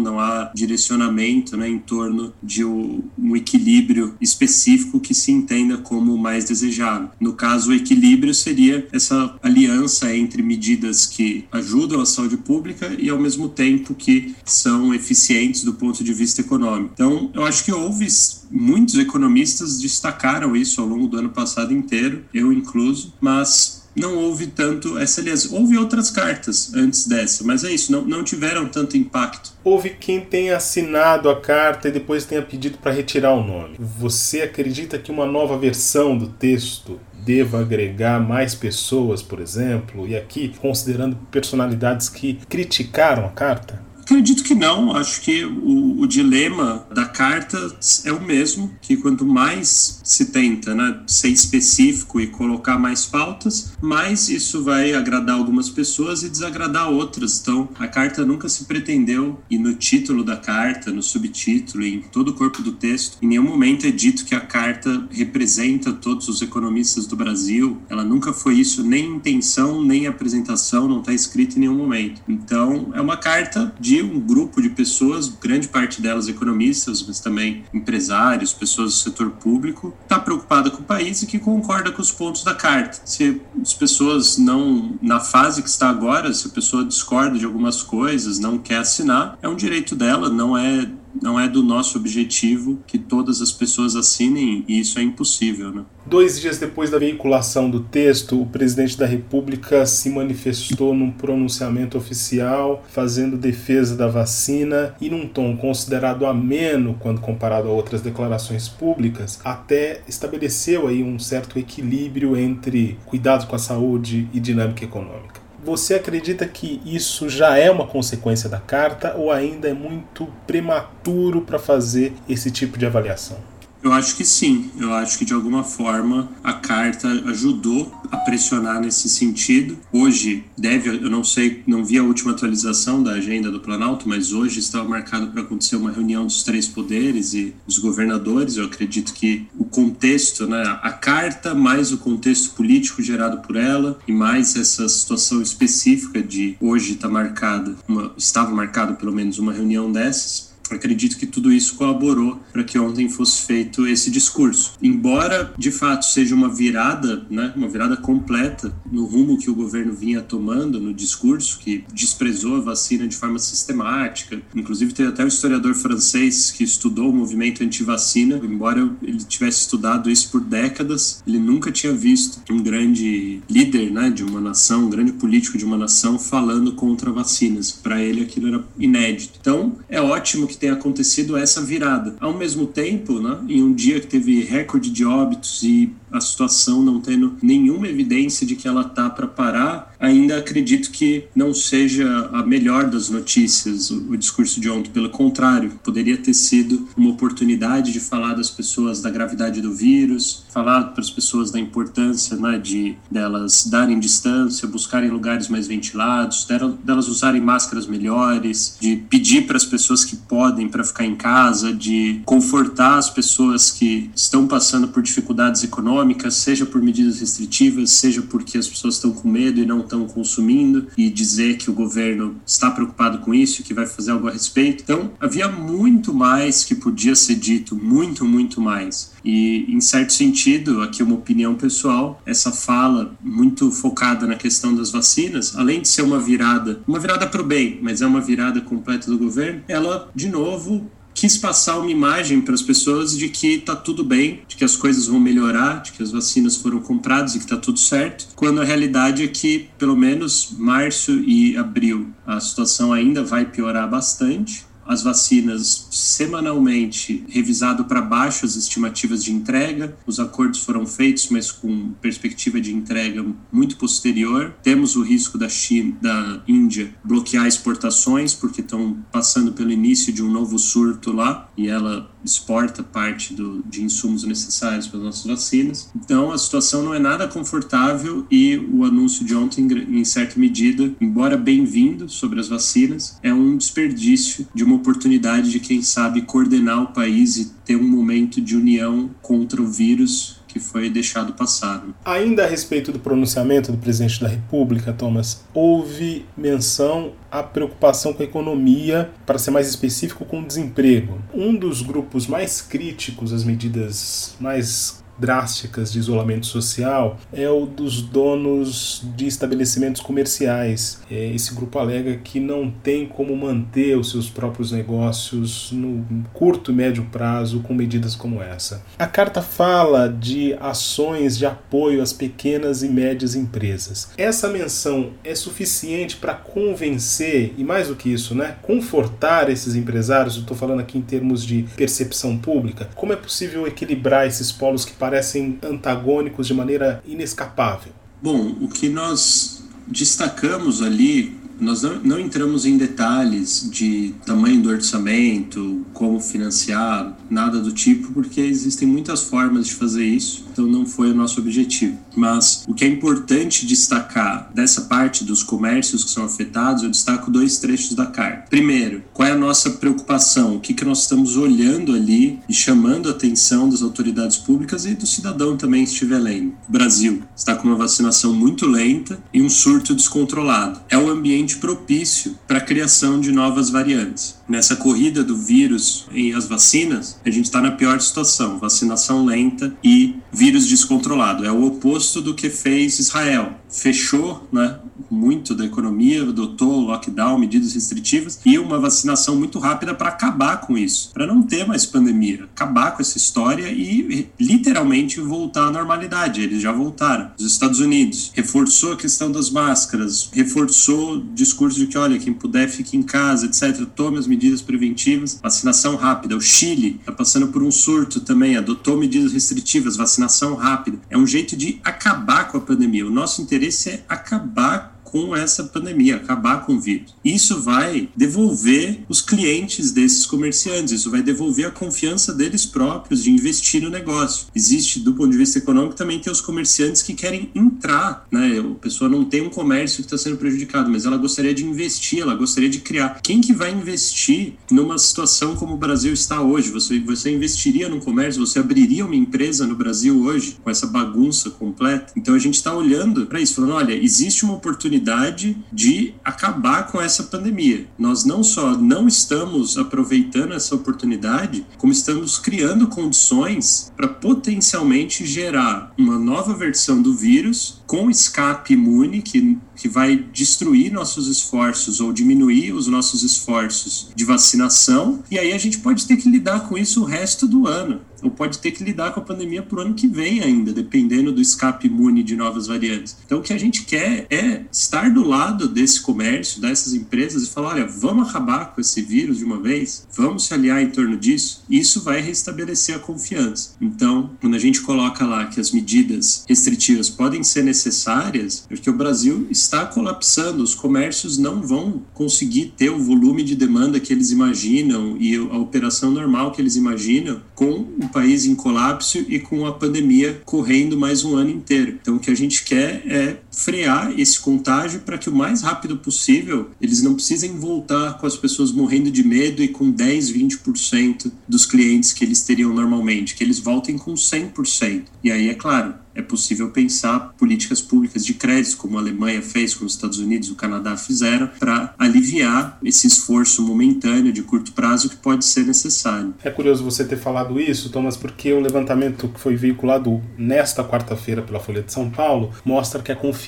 não 0.00 0.18
há 0.18 0.50
direcionamento 0.54 1.56
né, 1.56 1.68
em 1.68 1.78
torno 1.78 2.32
de 2.42 2.64
um, 2.64 3.02
equilíbrio 3.34 4.14
específico 4.20 4.98
que 4.98 5.14
se 5.14 5.30
entenda 5.30 5.76
como 5.76 6.16
mais 6.16 6.46
desejado. 6.46 7.10
No 7.20 7.34
caso, 7.34 7.70
o 7.70 7.74
equilíbrio 7.74 8.32
seria 8.32 8.86
essa 8.92 9.36
aliança 9.42 10.14
entre 10.14 10.42
medidas 10.42 11.04
que 11.06 11.44
ajudam 11.52 12.00
a 12.00 12.06
saúde 12.06 12.36
pública 12.36 12.94
e, 12.98 13.10
ao 13.10 13.18
mesmo 13.18 13.48
tempo, 13.48 13.94
que 13.94 14.34
são 14.44 14.94
eficientes 14.96 15.62
do 15.62 15.74
ponto 15.74 16.02
de 16.02 16.12
vista 16.12 16.40
econômico. 16.40 16.90
Então, 16.94 17.30
eu 17.34 17.44
acho 17.44 17.64
que 17.64 17.72
houve 17.72 18.06
muitos 18.50 18.96
economistas 18.98 19.80
destacaram 19.80 20.56
isso 20.56 20.80
ao 20.80 20.86
longo 20.86 21.06
do 21.06 21.18
ano 21.18 21.30
passado 21.30 21.72
inteiro, 21.72 22.24
eu 22.32 22.52
incluso, 22.52 23.14
mas 23.20 23.86
não 23.96 24.14
houve 24.16 24.46
tanto 24.46 24.98
essa 24.98 25.20
aliança. 25.20 25.54
Houve 25.54 25.78
outras 25.78 26.10
cartas 26.10 26.74
antes 26.74 27.06
dessa, 27.06 27.42
mas 27.42 27.64
é 27.64 27.72
isso, 27.72 27.90
não, 27.90 28.02
não 28.02 28.22
tiveram 28.22 28.68
tanto 28.68 28.96
impacto. 28.96 29.52
Houve 29.64 29.90
quem 29.90 30.20
tenha 30.20 30.56
assinado 30.56 31.30
a 31.30 31.40
carta 31.40 31.88
e 31.88 31.92
depois 31.92 32.26
tenha 32.26 32.42
pedido 32.42 32.76
para 32.78 32.92
retirar 32.92 33.32
o 33.32 33.42
nome. 33.42 33.76
Você 33.78 34.42
acredita 34.42 34.98
que 34.98 35.10
uma 35.10 35.24
nova 35.24 35.56
versão 35.56 36.16
do 36.16 36.28
texto 36.28 37.00
deva 37.24 37.60
agregar 37.60 38.20
mais 38.20 38.54
pessoas, 38.54 39.22
por 39.22 39.40
exemplo, 39.40 40.06
e 40.06 40.14
aqui 40.14 40.54
considerando 40.60 41.16
personalidades 41.30 42.08
que 42.08 42.38
criticaram 42.48 43.24
a 43.24 43.30
carta? 43.30 43.82
Acredito 44.06 44.44
que 44.44 44.54
não. 44.54 44.94
Acho 44.94 45.20
que 45.20 45.44
o, 45.44 46.00
o, 46.00 46.06
dilema 46.06 46.86
da 46.94 47.04
carta 47.06 47.58
é 48.04 48.12
o 48.12 48.22
mesmo, 48.22 48.72
que 48.80 48.96
quanto 48.96 49.26
mais 49.26 50.00
se 50.04 50.26
tenta 50.26 50.76
né, 50.76 51.00
ser 51.08 51.28
específico 51.28 52.20
e 52.20 52.28
colocar 52.28 52.78
mais 52.78 53.04
pautas, 53.04 53.72
mais 53.82 54.28
isso 54.28 54.62
vai 54.62 54.94
agradar 54.94 55.36
algumas 55.36 55.68
pessoas 55.68 56.22
e 56.22 56.28
desagradar 56.28 56.88
outras. 56.88 57.40
Então, 57.40 57.68
a 57.80 57.88
carta 57.88 58.24
nunca 58.24 58.48
se 58.48 58.64
pretendeu, 58.66 59.40
e 59.50 59.58
no 59.58 59.74
título 59.74 60.22
da 60.22 60.36
carta, 60.36 60.92
no 60.92 61.02
subtítulo, 61.02 61.84
em 61.84 62.00
todo 62.00 62.28
o 62.28 62.34
corpo 62.34 62.62
do 62.62 62.72
texto, 62.72 63.18
em 63.20 63.26
nenhum 63.26 63.42
momento 63.42 63.88
é 63.88 63.90
dito 63.90 64.24
que 64.24 64.36
a 64.36 64.40
carta 64.40 65.04
representa 65.10 65.92
todos 65.92 66.28
os 66.28 66.40
economistas 66.40 67.06
do 67.06 67.16
Brasil. 67.16 67.82
Ela 67.88 68.04
nunca 68.04 68.32
foi 68.32 68.54
isso, 68.54 68.84
nem 68.84 69.16
intenção, 69.16 69.82
nem 69.82 70.06
apresentação, 70.06 70.86
não 70.86 71.00
está 71.00 71.12
escrito 71.12 71.56
em 71.56 71.60
nenhum 71.60 71.76
momento. 71.76 72.22
Então, 72.28 72.92
é 72.94 73.00
uma 73.00 73.16
carta 73.16 73.74
de 73.80 73.95
um 74.02 74.20
grupo 74.20 74.60
de 74.60 74.70
pessoas, 74.70 75.28
grande 75.28 75.68
parte 75.68 76.00
delas 76.00 76.28
economistas, 76.28 77.04
mas 77.06 77.20
também 77.20 77.64
empresários, 77.72 78.52
pessoas 78.52 78.92
do 78.92 78.98
setor 78.98 79.30
público, 79.30 79.94
está 80.02 80.18
preocupada 80.18 80.70
com 80.70 80.82
o 80.82 80.84
país 80.84 81.22
e 81.22 81.26
que 81.26 81.38
concorda 81.38 81.90
com 81.90 82.02
os 82.02 82.10
pontos 82.10 82.44
da 82.44 82.54
carta. 82.54 83.00
Se 83.04 83.40
as 83.60 83.74
pessoas 83.74 84.38
não, 84.38 84.96
na 85.00 85.20
fase 85.20 85.62
que 85.62 85.68
está 85.68 85.88
agora, 85.88 86.32
se 86.32 86.46
a 86.46 86.50
pessoa 86.50 86.84
discorda 86.84 87.38
de 87.38 87.44
algumas 87.44 87.82
coisas, 87.82 88.38
não 88.38 88.58
quer 88.58 88.78
assinar, 88.78 89.38
é 89.42 89.48
um 89.48 89.56
direito 89.56 89.94
dela, 89.94 90.28
não 90.28 90.56
é 90.56 90.88
não 91.22 91.40
é 91.40 91.48
do 91.48 91.62
nosso 91.62 91.96
objetivo 91.96 92.78
que 92.86 92.98
todas 92.98 93.40
as 93.40 93.50
pessoas 93.50 93.96
assinem 93.96 94.64
e 94.68 94.80
isso 94.80 94.98
é 94.98 95.02
impossível. 95.02 95.72
Né? 95.72 95.82
Dois 96.08 96.40
dias 96.40 96.58
depois 96.58 96.88
da 96.88 97.00
veiculação 97.00 97.68
do 97.68 97.80
texto, 97.80 98.40
o 98.40 98.46
presidente 98.46 98.96
da 98.96 99.04
República 99.04 99.84
se 99.84 100.08
manifestou 100.08 100.94
num 100.94 101.10
pronunciamento 101.10 101.98
oficial, 101.98 102.84
fazendo 102.88 103.36
defesa 103.36 103.96
da 103.96 104.06
vacina 104.06 104.94
e 105.00 105.10
num 105.10 105.26
tom 105.26 105.56
considerado 105.56 106.24
ameno 106.24 106.96
quando 107.00 107.20
comparado 107.20 107.66
a 107.66 107.72
outras 107.72 108.02
declarações 108.02 108.68
públicas, 108.68 109.40
até 109.44 110.00
estabeleceu 110.06 110.86
aí 110.86 111.02
um 111.02 111.18
certo 111.18 111.58
equilíbrio 111.58 112.36
entre 112.36 112.96
cuidado 113.04 113.48
com 113.48 113.56
a 113.56 113.58
saúde 113.58 114.28
e 114.32 114.38
dinâmica 114.38 114.84
econômica. 114.84 115.40
Você 115.64 115.94
acredita 115.94 116.46
que 116.46 116.80
isso 116.86 117.28
já 117.28 117.58
é 117.58 117.68
uma 117.68 117.84
consequência 117.84 118.48
da 118.48 118.60
carta 118.60 119.16
ou 119.16 119.32
ainda 119.32 119.68
é 119.68 119.74
muito 119.74 120.28
prematuro 120.46 121.40
para 121.40 121.58
fazer 121.58 122.12
esse 122.28 122.52
tipo 122.52 122.78
de 122.78 122.86
avaliação? 122.86 123.55
Eu 123.86 123.92
acho 123.92 124.16
que 124.16 124.24
sim. 124.24 124.68
Eu 124.80 124.92
acho 124.92 125.16
que 125.16 125.24
de 125.24 125.32
alguma 125.32 125.62
forma 125.62 126.28
a 126.42 126.52
carta 126.52 127.06
ajudou 127.26 127.94
a 128.10 128.16
pressionar 128.16 128.80
nesse 128.80 129.08
sentido. 129.08 129.78
Hoje 129.92 130.44
deve, 130.58 130.88
eu 130.88 131.08
não 131.08 131.22
sei, 131.22 131.62
não 131.68 131.84
vi 131.84 131.96
a 131.96 132.02
última 132.02 132.32
atualização 132.32 133.00
da 133.00 133.12
agenda 133.12 133.48
do 133.48 133.60
Planalto, 133.60 134.08
mas 134.08 134.32
hoje 134.32 134.58
estava 134.58 134.88
marcado 134.88 135.28
para 135.28 135.42
acontecer 135.42 135.76
uma 135.76 135.92
reunião 135.92 136.26
dos 136.26 136.42
três 136.42 136.66
poderes 136.66 137.32
e 137.32 137.54
dos 137.64 137.78
governadores. 137.78 138.56
Eu 138.56 138.64
acredito 138.64 139.14
que 139.14 139.46
o 139.56 139.64
contexto, 139.64 140.48
né, 140.48 140.64
a 140.82 140.90
carta 140.90 141.54
mais 141.54 141.92
o 141.92 141.98
contexto 141.98 142.56
político 142.56 143.00
gerado 143.00 143.38
por 143.38 143.54
ela 143.54 144.00
e 144.08 144.10
mais 144.10 144.56
essa 144.56 144.88
situação 144.88 145.40
específica 145.40 146.20
de 146.20 146.56
hoje 146.60 146.94
está 146.94 147.08
marcada, 147.08 147.76
estava 148.16 148.50
marcado 148.50 148.96
pelo 148.96 149.12
menos 149.12 149.38
uma 149.38 149.52
reunião 149.52 149.92
dessas 149.92 150.55
acredito 150.74 151.16
que 151.16 151.26
tudo 151.26 151.52
isso 151.52 151.74
colaborou 151.74 152.40
para 152.52 152.64
que 152.64 152.78
ontem 152.78 153.08
fosse 153.08 153.46
feito 153.46 153.86
esse 153.86 154.10
discurso. 154.10 154.74
Embora 154.82 155.52
de 155.56 155.70
fato 155.70 156.04
seja 156.04 156.34
uma 156.34 156.48
virada, 156.48 157.26
né, 157.30 157.52
uma 157.56 157.68
virada 157.68 157.96
completa 157.96 158.74
no 158.90 159.04
rumo 159.04 159.38
que 159.38 159.50
o 159.50 159.54
governo 159.54 159.92
vinha 159.92 160.22
tomando 160.22 160.80
no 160.80 160.92
discurso, 160.92 161.58
que 161.58 161.84
desprezou 161.92 162.56
a 162.56 162.60
vacina 162.60 163.06
de 163.06 163.16
forma 163.16 163.38
sistemática. 163.38 164.40
Inclusive 164.54 164.92
teve 164.92 165.08
até 165.08 165.24
um 165.24 165.28
historiador 165.28 165.74
francês 165.74 166.50
que 166.50 166.64
estudou 166.64 167.10
o 167.10 167.12
movimento 167.12 167.62
anti-vacina, 167.62 168.40
embora 168.42 168.90
ele 169.02 169.18
tivesse 169.18 169.60
estudado 169.60 170.10
isso 170.10 170.30
por 170.30 170.40
décadas, 170.40 171.22
ele 171.26 171.38
nunca 171.38 171.70
tinha 171.70 171.92
visto 171.92 172.40
um 172.50 172.62
grande 172.62 173.40
líder, 173.48 173.90
né, 173.90 174.10
de 174.10 174.22
uma 174.22 174.40
nação, 174.40 174.86
um 174.86 174.90
grande 174.90 175.12
político 175.12 175.58
de 175.58 175.64
uma 175.64 175.76
nação 175.76 176.18
falando 176.18 176.72
contra 176.72 177.10
vacinas. 177.10 177.70
Para 177.70 178.02
ele 178.02 178.22
aquilo 178.22 178.48
era 178.48 178.64
inédito. 178.78 179.38
Então, 179.40 179.76
é 179.88 180.00
ótimo 180.00 180.46
que 180.46 180.55
que 180.56 180.60
tenha 180.60 180.72
acontecido 180.72 181.36
essa 181.36 181.60
virada. 181.60 182.16
Ao 182.18 182.36
mesmo 182.36 182.66
tempo, 182.66 183.20
né, 183.20 183.38
em 183.48 183.62
um 183.62 183.72
dia 183.72 184.00
que 184.00 184.06
teve 184.06 184.42
recorde 184.42 184.90
de 184.90 185.04
óbitos 185.04 185.62
e 185.62 185.92
a 186.10 186.20
situação 186.20 186.82
não 186.82 187.00
tendo 187.00 187.36
nenhuma 187.42 187.86
evidência 187.86 188.46
de 188.46 188.56
que 188.56 188.66
ela 188.66 188.84
tá 188.84 189.10
para 189.10 189.26
parar, 189.26 189.94
ainda 189.98 190.38
acredito 190.38 190.90
que 190.90 191.24
não 191.34 191.54
seja 191.54 192.30
a 192.32 192.44
melhor 192.44 192.84
das 192.84 193.08
notícias 193.08 193.90
o, 193.90 194.12
o, 194.12 194.16
discurso 194.16 194.60
de 194.60 194.68
ontem. 194.68 194.90
Pelo 194.90 195.10
contrário, 195.10 195.78
poderia 195.82 196.16
ter 196.16 196.34
sido 196.34 196.88
uma 196.96 197.10
oportunidade 197.10 197.92
de 197.92 198.00
falar 198.00 198.34
das 198.34 198.50
pessoas 198.50 199.00
da 199.00 199.10
gravidade 199.10 199.60
do 199.60 199.72
vírus, 199.72 200.44
falar 200.52 200.84
para 200.84 201.00
as 201.00 201.10
pessoas 201.10 201.50
da 201.50 201.58
importância 201.58 202.36
né, 202.36 202.58
de 202.58 202.96
delas 203.10 203.66
darem 203.66 203.98
distância, 203.98 204.66
buscarem 204.68 205.10
lugares 205.10 205.48
mais 205.48 205.66
ventilados, 205.66 206.46
delas 206.82 207.08
usarem 207.08 207.40
máscaras 207.40 207.86
melhores, 207.86 208.76
de 208.80 208.96
pedir 208.96 209.46
para 209.46 209.56
as 209.56 209.64
pessoas 209.64 210.04
que 210.04 210.16
podem 210.16 210.68
para 210.68 210.84
ficar 210.84 211.04
em 211.04 211.14
casa, 211.14 211.72
de 211.72 212.20
confortar 212.24 212.98
as 212.98 213.10
pessoas 213.10 213.70
que 213.70 214.10
estão 214.14 214.46
passando 214.46 214.88
por 214.88 215.02
dificuldades 215.02 215.62
econômicas 215.62 215.86
econômica, 215.86 216.30
seja 216.30 216.66
por 216.66 216.82
medidas 216.82 217.20
restritivas, 217.20 217.90
seja 217.90 218.22
porque 218.22 218.58
as 218.58 218.66
pessoas 218.66 218.94
estão 218.94 219.12
com 219.12 219.28
medo 219.28 219.60
e 219.60 219.66
não 219.66 219.82
estão 219.86 220.06
consumindo, 220.06 220.86
e 220.96 221.10
dizer 221.10 221.56
que 221.56 221.70
o 221.70 221.74
governo 221.74 222.36
está 222.44 222.70
preocupado 222.70 223.18
com 223.18 223.34
isso, 223.34 223.62
que 223.62 223.74
vai 223.74 223.86
fazer 223.86 224.10
algo 224.10 224.28
a 224.28 224.30
respeito. 224.30 224.82
Então, 224.82 225.12
havia 225.20 225.48
muito 225.48 226.12
mais 226.12 226.64
que 226.64 226.74
podia 226.74 227.14
ser 227.14 227.36
dito, 227.36 227.74
muito, 227.74 228.24
muito 228.24 228.60
mais. 228.60 229.12
E, 229.24 229.66
em 229.68 229.80
certo 229.80 230.12
sentido, 230.12 230.82
aqui 230.82 231.02
uma 231.02 231.14
opinião 231.14 231.54
pessoal, 231.54 232.22
essa 232.24 232.52
fala 232.52 233.16
muito 233.22 233.70
focada 233.70 234.26
na 234.26 234.36
questão 234.36 234.74
das 234.74 234.90
vacinas, 234.90 235.56
além 235.56 235.80
de 235.80 235.88
ser 235.88 236.02
uma 236.02 236.18
virada, 236.18 236.80
uma 236.86 236.98
virada 236.98 237.26
para 237.26 237.40
o 237.40 237.44
bem, 237.44 237.78
mas 237.82 238.02
é 238.02 238.06
uma 238.06 238.20
virada 238.20 238.60
completa 238.60 239.10
do 239.10 239.18
governo, 239.18 239.62
ela, 239.66 240.10
de 240.14 240.28
novo, 240.28 240.88
quis 241.16 241.38
passar 241.38 241.78
uma 241.78 241.90
imagem 241.90 242.42
para 242.42 242.52
as 242.52 242.60
pessoas 242.60 243.16
de 243.16 243.30
que 243.30 243.54
está 243.54 243.74
tudo 243.74 244.04
bem, 244.04 244.42
de 244.46 244.54
que 244.54 244.62
as 244.62 244.76
coisas 244.76 245.06
vão 245.06 245.18
melhorar, 245.18 245.80
de 245.80 245.92
que 245.92 246.02
as 246.02 246.12
vacinas 246.12 246.56
foram 246.56 246.78
compradas 246.78 247.34
e 247.34 247.38
que 247.38 247.44
está 247.44 247.56
tudo 247.56 247.78
certo, 247.78 248.28
quando 248.36 248.60
a 248.60 248.64
realidade 248.64 249.24
é 249.24 249.26
que, 249.26 249.70
pelo 249.78 249.96
menos 249.96 250.50
março 250.58 251.12
e 251.12 251.56
abril, 251.56 252.08
a 252.26 252.38
situação 252.38 252.92
ainda 252.92 253.24
vai 253.24 253.46
piorar 253.46 253.88
bastante 253.88 254.66
as 254.86 255.02
vacinas 255.02 255.88
semanalmente 255.90 257.24
revisado 257.28 257.84
para 257.84 258.00
baixo 258.00 258.44
as 258.44 258.56
estimativas 258.56 259.24
de 259.24 259.32
entrega. 259.32 259.96
Os 260.06 260.20
acordos 260.20 260.60
foram 260.60 260.86
feitos, 260.86 261.28
mas 261.30 261.50
com 261.50 261.92
perspectiva 262.00 262.60
de 262.60 262.72
entrega 262.72 263.24
muito 263.50 263.76
posterior. 263.76 264.54
Temos 264.62 264.96
o 264.96 265.02
risco 265.02 265.36
da 265.36 265.48
China, 265.48 265.96
da 266.00 266.42
Índia 266.46 266.94
bloquear 267.04 267.46
exportações 267.46 268.34
porque 268.34 268.60
estão 268.60 268.98
passando 269.10 269.52
pelo 269.52 269.70
início 269.70 270.12
de 270.12 270.22
um 270.22 270.30
novo 270.30 270.58
surto 270.58 271.12
lá 271.12 271.50
e 271.56 271.68
ela 271.68 272.10
exporta 272.26 272.82
parte 272.82 273.32
do, 273.32 273.62
de 273.64 273.82
insumos 273.82 274.24
necessários 274.24 274.86
para 274.86 274.98
as 274.98 275.04
nossas 275.04 275.24
vacinas. 275.24 275.90
Então 275.94 276.32
a 276.32 276.38
situação 276.38 276.82
não 276.82 276.94
é 276.94 276.98
nada 276.98 277.28
confortável 277.28 278.26
e 278.30 278.56
o 278.56 278.84
anúncio 278.84 279.24
de 279.24 279.34
ontem, 279.34 279.66
em 279.66 280.04
certa 280.04 280.38
medida, 280.38 280.92
embora 281.00 281.36
bem-vindo 281.36 282.08
sobre 282.08 282.40
as 282.40 282.48
vacinas, 282.48 283.18
é 283.22 283.32
um 283.32 283.56
desperdício 283.56 284.46
de 284.54 284.64
uma 284.64 284.76
oportunidade 284.76 285.50
de 285.50 285.60
quem 285.60 285.82
sabe 285.82 286.22
coordenar 286.22 286.82
o 286.82 286.92
país 286.92 287.36
e 287.36 287.52
ter 287.64 287.76
um 287.76 287.88
momento 287.88 288.40
de 288.40 288.56
união 288.56 289.10
contra 289.22 289.62
o 289.62 289.66
vírus 289.66 290.35
que 290.56 290.60
foi 290.60 290.88
deixado 290.88 291.34
passar. 291.34 291.84
Ainda 292.02 292.44
a 292.44 292.48
respeito 292.48 292.90
do 292.90 292.98
pronunciamento 292.98 293.70
do 293.70 293.76
presidente 293.76 294.20
da 294.22 294.28
República, 294.28 294.90
Thomas, 294.90 295.44
houve 295.52 296.24
menção 296.34 297.12
à 297.30 297.42
preocupação 297.42 298.14
com 298.14 298.22
a 298.22 298.26
economia, 298.26 299.10
para 299.26 299.38
ser 299.38 299.50
mais 299.50 299.68
específico, 299.68 300.24
com 300.24 300.40
o 300.40 300.46
desemprego. 300.46 301.20
Um 301.34 301.54
dos 301.54 301.82
grupos 301.82 302.26
mais 302.26 302.62
críticos 302.62 303.34
às 303.34 303.44
medidas 303.44 304.34
mais 304.40 305.04
drásticas 305.18 305.92
de 305.92 305.98
isolamento 305.98 306.46
social 306.46 307.18
é 307.32 307.48
o 307.48 307.66
dos 307.66 308.02
donos 308.02 309.02
de 309.16 309.26
estabelecimentos 309.26 310.00
comerciais. 310.00 311.00
É, 311.10 311.26
esse 311.34 311.54
grupo 311.54 311.78
alega 311.78 312.16
que 312.16 312.40
não 312.40 312.70
tem 312.70 313.06
como 313.06 313.36
manter 313.36 313.96
os 313.96 314.10
seus 314.10 314.28
próprios 314.28 314.72
negócios 314.72 315.70
no 315.72 316.04
curto 316.32 316.70
e 316.70 316.74
médio 316.74 317.06
prazo 317.10 317.60
com 317.60 317.74
medidas 317.74 318.14
como 318.14 318.42
essa. 318.42 318.82
A 318.98 319.06
carta 319.06 319.42
fala 319.42 320.08
de 320.08 320.54
ações 320.60 321.36
de 321.38 321.46
apoio 321.46 322.02
às 322.02 322.12
pequenas 322.12 322.82
e 322.82 322.88
médias 322.88 323.34
empresas. 323.34 324.10
Essa 324.16 324.48
menção 324.48 325.10
é 325.24 325.34
suficiente 325.34 326.16
para 326.16 326.34
convencer, 326.34 327.54
e 327.56 327.64
mais 327.64 327.88
do 327.88 327.96
que 327.96 328.12
isso, 328.12 328.34
né, 328.34 328.56
confortar 328.62 329.50
esses 329.50 329.74
empresários? 329.74 330.36
Eu 330.36 330.42
estou 330.42 330.56
falando 330.56 330.80
aqui 330.80 330.98
em 330.98 331.02
termos 331.02 331.44
de 331.44 331.64
percepção 331.76 332.36
pública. 332.36 332.88
Como 332.94 333.12
é 333.12 333.16
possível 333.16 333.66
equilibrar 333.66 334.26
esses 334.26 334.50
polos 334.50 334.84
que 334.84 334.92
parecem 335.06 335.56
antagônicos 335.62 336.48
de 336.48 336.54
maneira 336.54 337.00
inescapável? 337.06 337.92
Bom, 338.20 338.56
o 338.60 338.66
que 338.66 338.88
nós 338.88 339.62
destacamos 339.86 340.82
ali, 340.82 341.36
nós 341.60 341.82
não, 341.82 342.00
não 342.00 342.18
entramos 342.18 342.66
em 342.66 342.76
detalhes 342.76 343.70
de 343.70 344.12
tamanho 344.26 344.60
do 344.60 344.68
orçamento, 344.68 345.86
como 345.92 346.18
financiar, 346.18 347.16
nada 347.30 347.60
do 347.60 347.70
tipo, 347.70 348.12
porque 348.12 348.40
existem 348.40 348.88
muitas 348.88 349.22
formas 349.22 349.66
de 349.66 349.74
fazer 349.74 350.04
isso, 350.04 350.44
então 350.56 350.66
não 350.66 350.86
foi 350.86 351.10
o 351.10 351.14
nosso 351.14 351.38
objetivo. 351.38 351.98
Mas 352.16 352.64
o 352.66 352.72
que 352.72 352.84
é 352.84 352.88
importante 352.88 353.66
destacar 353.66 354.50
dessa 354.54 354.82
parte 354.82 355.22
dos 355.22 355.42
comércios 355.42 356.02
que 356.02 356.10
são 356.10 356.24
afetados, 356.24 356.82
eu 356.82 356.90
destaco 356.90 357.30
dois 357.30 357.58
trechos 357.58 357.94
da 357.94 358.06
carta. 358.06 358.46
Primeiro, 358.48 359.04
qual 359.12 359.28
é 359.28 359.32
a 359.32 359.36
nossa 359.36 359.70
preocupação? 359.70 360.56
O 360.56 360.60
que, 360.60 360.72
que 360.72 360.84
nós 360.84 361.02
estamos 361.02 361.36
olhando 361.36 361.92
ali 361.92 362.40
e 362.48 362.54
chamando 362.54 363.08
a 363.08 363.12
atenção 363.12 363.68
das 363.68 363.82
autoridades 363.82 364.38
públicas 364.38 364.86
e 364.86 364.94
do 364.94 365.06
cidadão 365.06 365.56
também 365.56 365.84
se 365.84 365.92
estiver 365.92 366.18
lendo? 366.18 366.54
O 366.68 366.72
Brasil 366.72 367.22
está 367.36 367.54
com 367.54 367.68
uma 367.68 367.76
vacinação 367.76 368.32
muito 368.32 368.66
lenta 368.66 369.18
e 369.32 369.42
um 369.42 369.50
surto 369.50 369.94
descontrolado. 369.94 370.80
É 370.88 370.96
um 370.96 371.10
ambiente 371.10 371.58
propício 371.58 372.38
para 372.46 372.58
a 372.58 372.62
criação 372.62 373.20
de 373.20 373.30
novas 373.30 373.68
variantes. 373.68 374.35
Nessa 374.48 374.76
corrida 374.76 375.24
do 375.24 375.36
vírus 375.36 376.06
e 376.12 376.32
as 376.32 376.46
vacinas, 376.46 377.20
a 377.24 377.30
gente 377.30 377.46
está 377.46 377.60
na 377.60 377.72
pior 377.72 378.00
situação: 378.00 378.58
vacinação 378.58 379.24
lenta 379.24 379.76
e 379.82 380.16
vírus 380.32 380.66
descontrolado. 380.66 381.44
É 381.44 381.50
o 381.50 381.64
oposto 381.64 382.20
do 382.20 382.34
que 382.34 382.48
fez 382.48 382.98
Israel. 383.00 383.58
Fechou 383.76 384.48
né, 384.50 384.78
muito 385.10 385.54
da 385.54 385.64
economia, 385.64 386.22
adotou 386.22 386.80
lockdown, 386.80 387.38
medidas 387.38 387.74
restritivas 387.74 388.40
e 388.44 388.58
uma 388.58 388.78
vacinação 388.78 389.36
muito 389.36 389.58
rápida 389.58 389.94
para 389.94 390.08
acabar 390.08 390.62
com 390.62 390.78
isso, 390.78 391.10
para 391.12 391.26
não 391.26 391.42
ter 391.42 391.66
mais 391.66 391.84
pandemia, 391.84 392.44
acabar 392.44 392.92
com 392.92 393.02
essa 393.02 393.18
história 393.18 393.68
e 393.68 394.28
literalmente 394.40 395.20
voltar 395.20 395.66
à 395.66 395.70
normalidade. 395.70 396.40
Eles 396.40 396.62
já 396.62 396.72
voltaram. 396.72 397.30
Os 397.38 397.44
Estados 397.44 397.80
Unidos 397.80 398.32
reforçou 398.34 398.94
a 398.94 398.96
questão 398.96 399.30
das 399.30 399.50
máscaras, 399.50 400.30
reforçou 400.32 401.16
o 401.16 401.20
discurso 401.20 401.78
de 401.78 401.86
que, 401.86 401.98
olha, 401.98 402.18
quem 402.18 402.32
puder 402.32 402.68
fique 402.68 402.96
em 402.96 403.02
casa, 403.02 403.46
etc. 403.46 403.86
Tome 403.94 404.18
as 404.18 404.26
medidas 404.26 404.62
preventivas, 404.62 405.38
vacinação 405.42 405.96
rápida. 405.96 406.34
O 406.34 406.40
Chile 406.40 406.96
está 407.00 407.12
passando 407.12 407.48
por 407.48 407.62
um 407.62 407.70
surto 407.70 408.20
também, 408.20 408.56
adotou 408.56 408.96
medidas 408.96 409.32
restritivas, 409.32 409.96
vacinação 409.96 410.54
rápida. 410.54 410.98
É 411.10 411.18
um 411.18 411.26
jeito 411.26 411.54
de 411.54 411.78
acabar 411.84 412.48
com 412.48 412.56
a 412.58 412.60
pandemia. 412.60 413.06
O 413.06 413.10
nosso 413.10 413.42
interesse 413.42 413.65
é 413.66 414.00
acabar 414.08 414.95
com 415.16 415.34
essa 415.34 415.64
pandemia, 415.64 416.16
acabar 416.16 416.66
com 416.66 416.74
o 416.74 416.80
vírus. 416.80 417.14
Isso 417.24 417.62
vai 417.62 418.10
devolver 418.14 419.00
os 419.08 419.22
clientes 419.22 419.90
desses 419.90 420.26
comerciantes, 420.26 420.92
isso 420.92 421.10
vai 421.10 421.22
devolver 421.22 421.66
a 421.66 421.70
confiança 421.70 422.34
deles 422.34 422.66
próprios 422.66 423.22
de 423.22 423.30
investir 423.30 423.82
no 423.82 423.88
negócio. 423.88 424.48
Existe, 424.54 425.00
do 425.00 425.14
ponto 425.14 425.30
de 425.30 425.38
vista 425.38 425.58
econômico, 425.58 425.96
também 425.96 426.18
tem 426.18 426.30
os 426.30 426.42
comerciantes 426.42 427.02
que 427.02 427.14
querem 427.14 427.50
entrar, 427.54 428.26
né? 428.30 428.58
A 428.58 428.74
pessoa 428.74 429.08
não 429.08 429.24
tem 429.24 429.40
um 429.40 429.48
comércio 429.48 430.02
que 430.02 430.06
está 430.06 430.18
sendo 430.18 430.36
prejudicado, 430.36 430.90
mas 430.90 431.06
ela 431.06 431.16
gostaria 431.16 431.54
de 431.54 431.64
investir, 431.64 432.20
ela 432.20 432.34
gostaria 432.34 432.68
de 432.68 432.80
criar. 432.80 433.20
Quem 433.22 433.40
que 433.40 433.54
vai 433.54 433.72
investir 433.72 434.52
numa 434.70 434.98
situação 434.98 435.56
como 435.56 435.74
o 435.74 435.78
Brasil 435.78 436.12
está 436.12 436.42
hoje? 436.42 436.70
Você, 436.72 437.00
você 437.00 437.30
investiria 437.34 437.88
num 437.88 438.00
comércio, 438.00 438.44
você 438.46 438.58
abriria 438.58 439.06
uma 439.06 439.16
empresa 439.16 439.66
no 439.66 439.74
Brasil 439.74 440.20
hoje 440.22 440.58
com 440.62 440.68
essa 440.68 440.86
bagunça 440.86 441.48
completa? 441.48 442.12
Então 442.14 442.34
a 442.34 442.38
gente 442.38 442.54
está 442.54 442.74
olhando 442.74 443.26
para 443.26 443.40
isso, 443.40 443.54
falando, 443.54 443.72
olha, 443.72 443.94
existe 443.94 444.44
uma 444.44 444.54
oportunidade 444.54 445.05
oportunidade 445.06 445.56
de 445.72 446.14
acabar 446.24 446.90
com 446.90 447.00
essa 447.00 447.24
pandemia. 447.24 447.86
Nós 447.98 448.24
não 448.24 448.42
só 448.42 448.76
não 448.76 449.06
estamos 449.06 449.78
aproveitando 449.78 450.52
essa 450.52 450.74
oportunidade, 450.74 451.64
como 451.78 451.92
estamos 451.92 452.38
criando 452.38 452.88
condições 452.88 453.92
para 453.96 454.08
potencialmente 454.08 455.24
gerar 455.24 455.92
uma 455.96 456.18
nova 456.18 456.54
versão 456.54 457.00
do 457.00 457.14
vírus 457.14 457.80
com 457.86 458.10
escape 458.10 458.74
imune 458.74 459.22
que, 459.22 459.56
que 459.76 459.88
vai 459.88 460.16
destruir 460.16 460.92
nossos 460.92 461.28
esforços 461.28 462.00
ou 462.00 462.12
diminuir 462.12 462.72
os 462.72 462.86
nossos 462.86 463.22
esforços 463.22 464.10
de 464.14 464.24
vacinação, 464.24 465.22
e 465.30 465.38
aí 465.38 465.52
a 465.52 465.58
gente 465.58 465.78
pode 465.78 466.06
ter 466.06 466.16
que 466.16 466.28
lidar 466.28 466.68
com 466.68 466.76
isso 466.76 467.02
o 467.02 467.04
resto 467.04 467.46
do 467.46 467.66
ano 467.66 468.00
ou 468.22 468.30
pode 468.30 468.58
ter 468.58 468.70
que 468.70 468.82
lidar 468.82 469.12
com 469.12 469.20
a 469.20 469.22
pandemia 469.22 469.62
para 469.62 469.78
o 469.78 469.80
ano 469.82 469.94
que 469.94 470.06
vem 470.06 470.42
ainda, 470.42 470.72
dependendo 470.72 471.32
do 471.32 471.40
escape 471.40 471.86
imune 471.86 472.22
de 472.22 472.36
novas 472.36 472.66
variantes. 472.66 473.16
Então, 473.24 473.38
o 473.38 473.42
que 473.42 473.52
a 473.52 473.58
gente 473.58 473.84
quer 473.84 474.26
é 474.30 474.64
estar 474.70 475.10
do 475.10 475.22
lado 475.26 475.68
desse 475.68 476.00
comércio, 476.00 476.60
dessas 476.60 476.94
empresas 476.94 477.44
e 477.44 477.50
falar: 477.50 477.74
olha, 477.74 477.86
vamos 477.86 478.28
acabar 478.28 478.72
com 478.72 478.80
esse 478.80 479.02
vírus 479.02 479.38
de 479.38 479.44
uma 479.44 479.60
vez, 479.60 480.06
vamos 480.14 480.46
se 480.46 480.54
aliar 480.54 480.82
em 480.82 480.90
torno 480.90 481.16
disso. 481.16 481.64
Isso 481.68 482.02
vai 482.02 482.20
restabelecer 482.20 482.96
a 482.96 482.98
confiança. 482.98 483.74
Então, 483.80 484.30
quando 484.40 484.54
a 484.54 484.58
gente 484.58 484.80
coloca 484.80 485.24
lá 485.24 485.46
que 485.46 485.60
as 485.60 485.70
medidas 485.70 486.44
restritivas 486.48 487.10
podem 487.10 487.42
ser 487.42 487.62
necessárias, 487.62 487.75
é 487.84 488.74
porque 488.74 488.90
o 488.90 488.96
Brasil 488.96 489.46
está 489.50 489.84
colapsando, 489.84 490.62
os 490.62 490.74
comércios 490.74 491.38
não 491.38 491.60
vão 491.60 492.02
conseguir 492.14 492.72
ter 492.76 492.90
o 492.90 492.98
volume 492.98 493.42
de 493.42 493.54
demanda 493.54 494.00
que 494.00 494.12
eles 494.12 494.30
imaginam 494.30 495.16
e 495.18 495.36
a 495.36 495.58
operação 495.58 496.10
normal 496.10 496.52
que 496.52 496.60
eles 496.60 496.76
imaginam 496.76 497.40
com 497.54 497.86
o 498.02 498.08
país 498.12 498.46
em 498.46 498.54
colapso 498.54 499.18
e 499.28 499.38
com 499.38 499.66
a 499.66 499.72
pandemia 499.72 500.40
correndo 500.44 500.96
mais 500.96 501.24
um 501.24 501.36
ano 501.36 501.50
inteiro. 501.50 501.98
Então, 502.00 502.16
o 502.16 502.20
que 502.20 502.30
a 502.30 502.36
gente 502.36 502.64
quer 502.64 503.02
é 503.06 503.36
frear 503.56 504.12
esse 504.18 504.38
contágio 504.38 505.00
para 505.00 505.16
que 505.16 505.30
o 505.30 505.34
mais 505.34 505.62
rápido 505.62 505.96
possível 505.96 506.70
eles 506.80 507.02
não 507.02 507.14
precisem 507.14 507.58
voltar 507.58 508.18
com 508.18 508.26
as 508.26 508.36
pessoas 508.36 508.70
morrendo 508.70 509.10
de 509.10 509.26
medo 509.26 509.62
e 509.62 509.68
com 509.68 509.90
10, 509.90 510.30
20% 510.30 511.32
dos 511.48 511.64
clientes 511.64 512.12
que 512.12 512.22
eles 512.22 512.42
teriam 512.42 512.72
normalmente, 512.72 513.34
que 513.34 513.42
eles 513.42 513.58
voltem 513.58 513.96
com 513.96 514.12
100%. 514.12 515.04
E 515.24 515.32
aí, 515.32 515.48
é 515.48 515.54
claro, 515.54 515.94
é 516.16 516.22
possível 516.22 516.70
pensar 516.70 517.34
políticas 517.36 517.80
públicas 517.80 518.24
de 518.24 518.34
crédito, 518.34 518.78
como 518.78 518.96
a 518.96 519.00
Alemanha 519.00 519.42
fez, 519.42 519.74
como 519.74 519.86
os 519.86 519.92
Estados 519.92 520.18
Unidos 520.18 520.50
o 520.50 520.54
Canadá 520.54 520.96
fizeram, 520.96 521.48
para 521.58 521.94
aliviar 521.98 522.78
esse 522.82 523.06
esforço 523.06 523.62
momentâneo 523.62 524.32
de 524.32 524.42
curto 524.42 524.72
prazo 524.72 525.10
que 525.10 525.16
pode 525.16 525.44
ser 525.44 525.66
necessário. 525.66 526.34
É 526.42 526.50
curioso 526.50 526.82
você 526.82 527.04
ter 527.04 527.18
falado 527.18 527.60
isso, 527.60 527.90
Thomas, 527.90 528.16
porque 528.16 528.52
o 528.52 528.60
levantamento 528.60 529.28
que 529.28 529.38
foi 529.38 529.56
veiculado 529.56 530.22
nesta 530.38 530.82
quarta-feira 530.82 531.42
pela 531.42 531.60
Folha 531.60 531.82
de 531.82 531.92
São 531.92 532.10
Paulo 532.10 532.52
mostra 532.64 533.02
que 533.02 533.12
a 533.12 533.16
confiança 533.16 533.45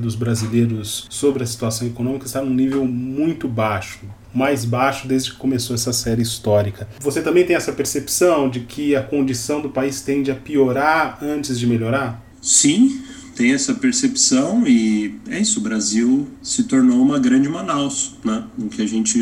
dos 0.00 0.14
brasileiros 0.14 1.06
sobre 1.08 1.42
a 1.42 1.46
situação 1.46 1.86
econômica 1.86 2.26
está 2.26 2.42
num 2.42 2.54
nível 2.54 2.84
muito 2.84 3.48
baixo 3.48 4.00
mais 4.32 4.64
baixo 4.64 5.08
desde 5.08 5.32
que 5.32 5.36
começou 5.36 5.74
essa 5.74 5.92
série 5.92 6.22
histórica. 6.22 6.88
Você 7.00 7.20
também 7.20 7.44
tem 7.44 7.56
essa 7.56 7.72
percepção 7.72 8.48
de 8.48 8.60
que 8.60 8.94
a 8.94 9.02
condição 9.02 9.60
do 9.60 9.70
país 9.70 10.00
tende 10.02 10.30
a 10.30 10.34
piorar 10.34 11.18
antes 11.20 11.58
de 11.58 11.66
melhorar? 11.66 12.24
Sim, 12.40 13.02
tem 13.34 13.52
essa 13.52 13.74
percepção 13.74 14.66
e 14.66 15.18
é 15.28 15.40
isso, 15.40 15.60
o 15.60 15.62
Brasil 15.62 16.28
se 16.42 16.64
tornou 16.64 17.02
uma 17.02 17.18
grande 17.18 17.48
Manaus, 17.48 18.14
né? 18.24 18.44
O 18.58 18.68
que 18.68 18.82
a 18.82 18.86
gente 18.86 19.18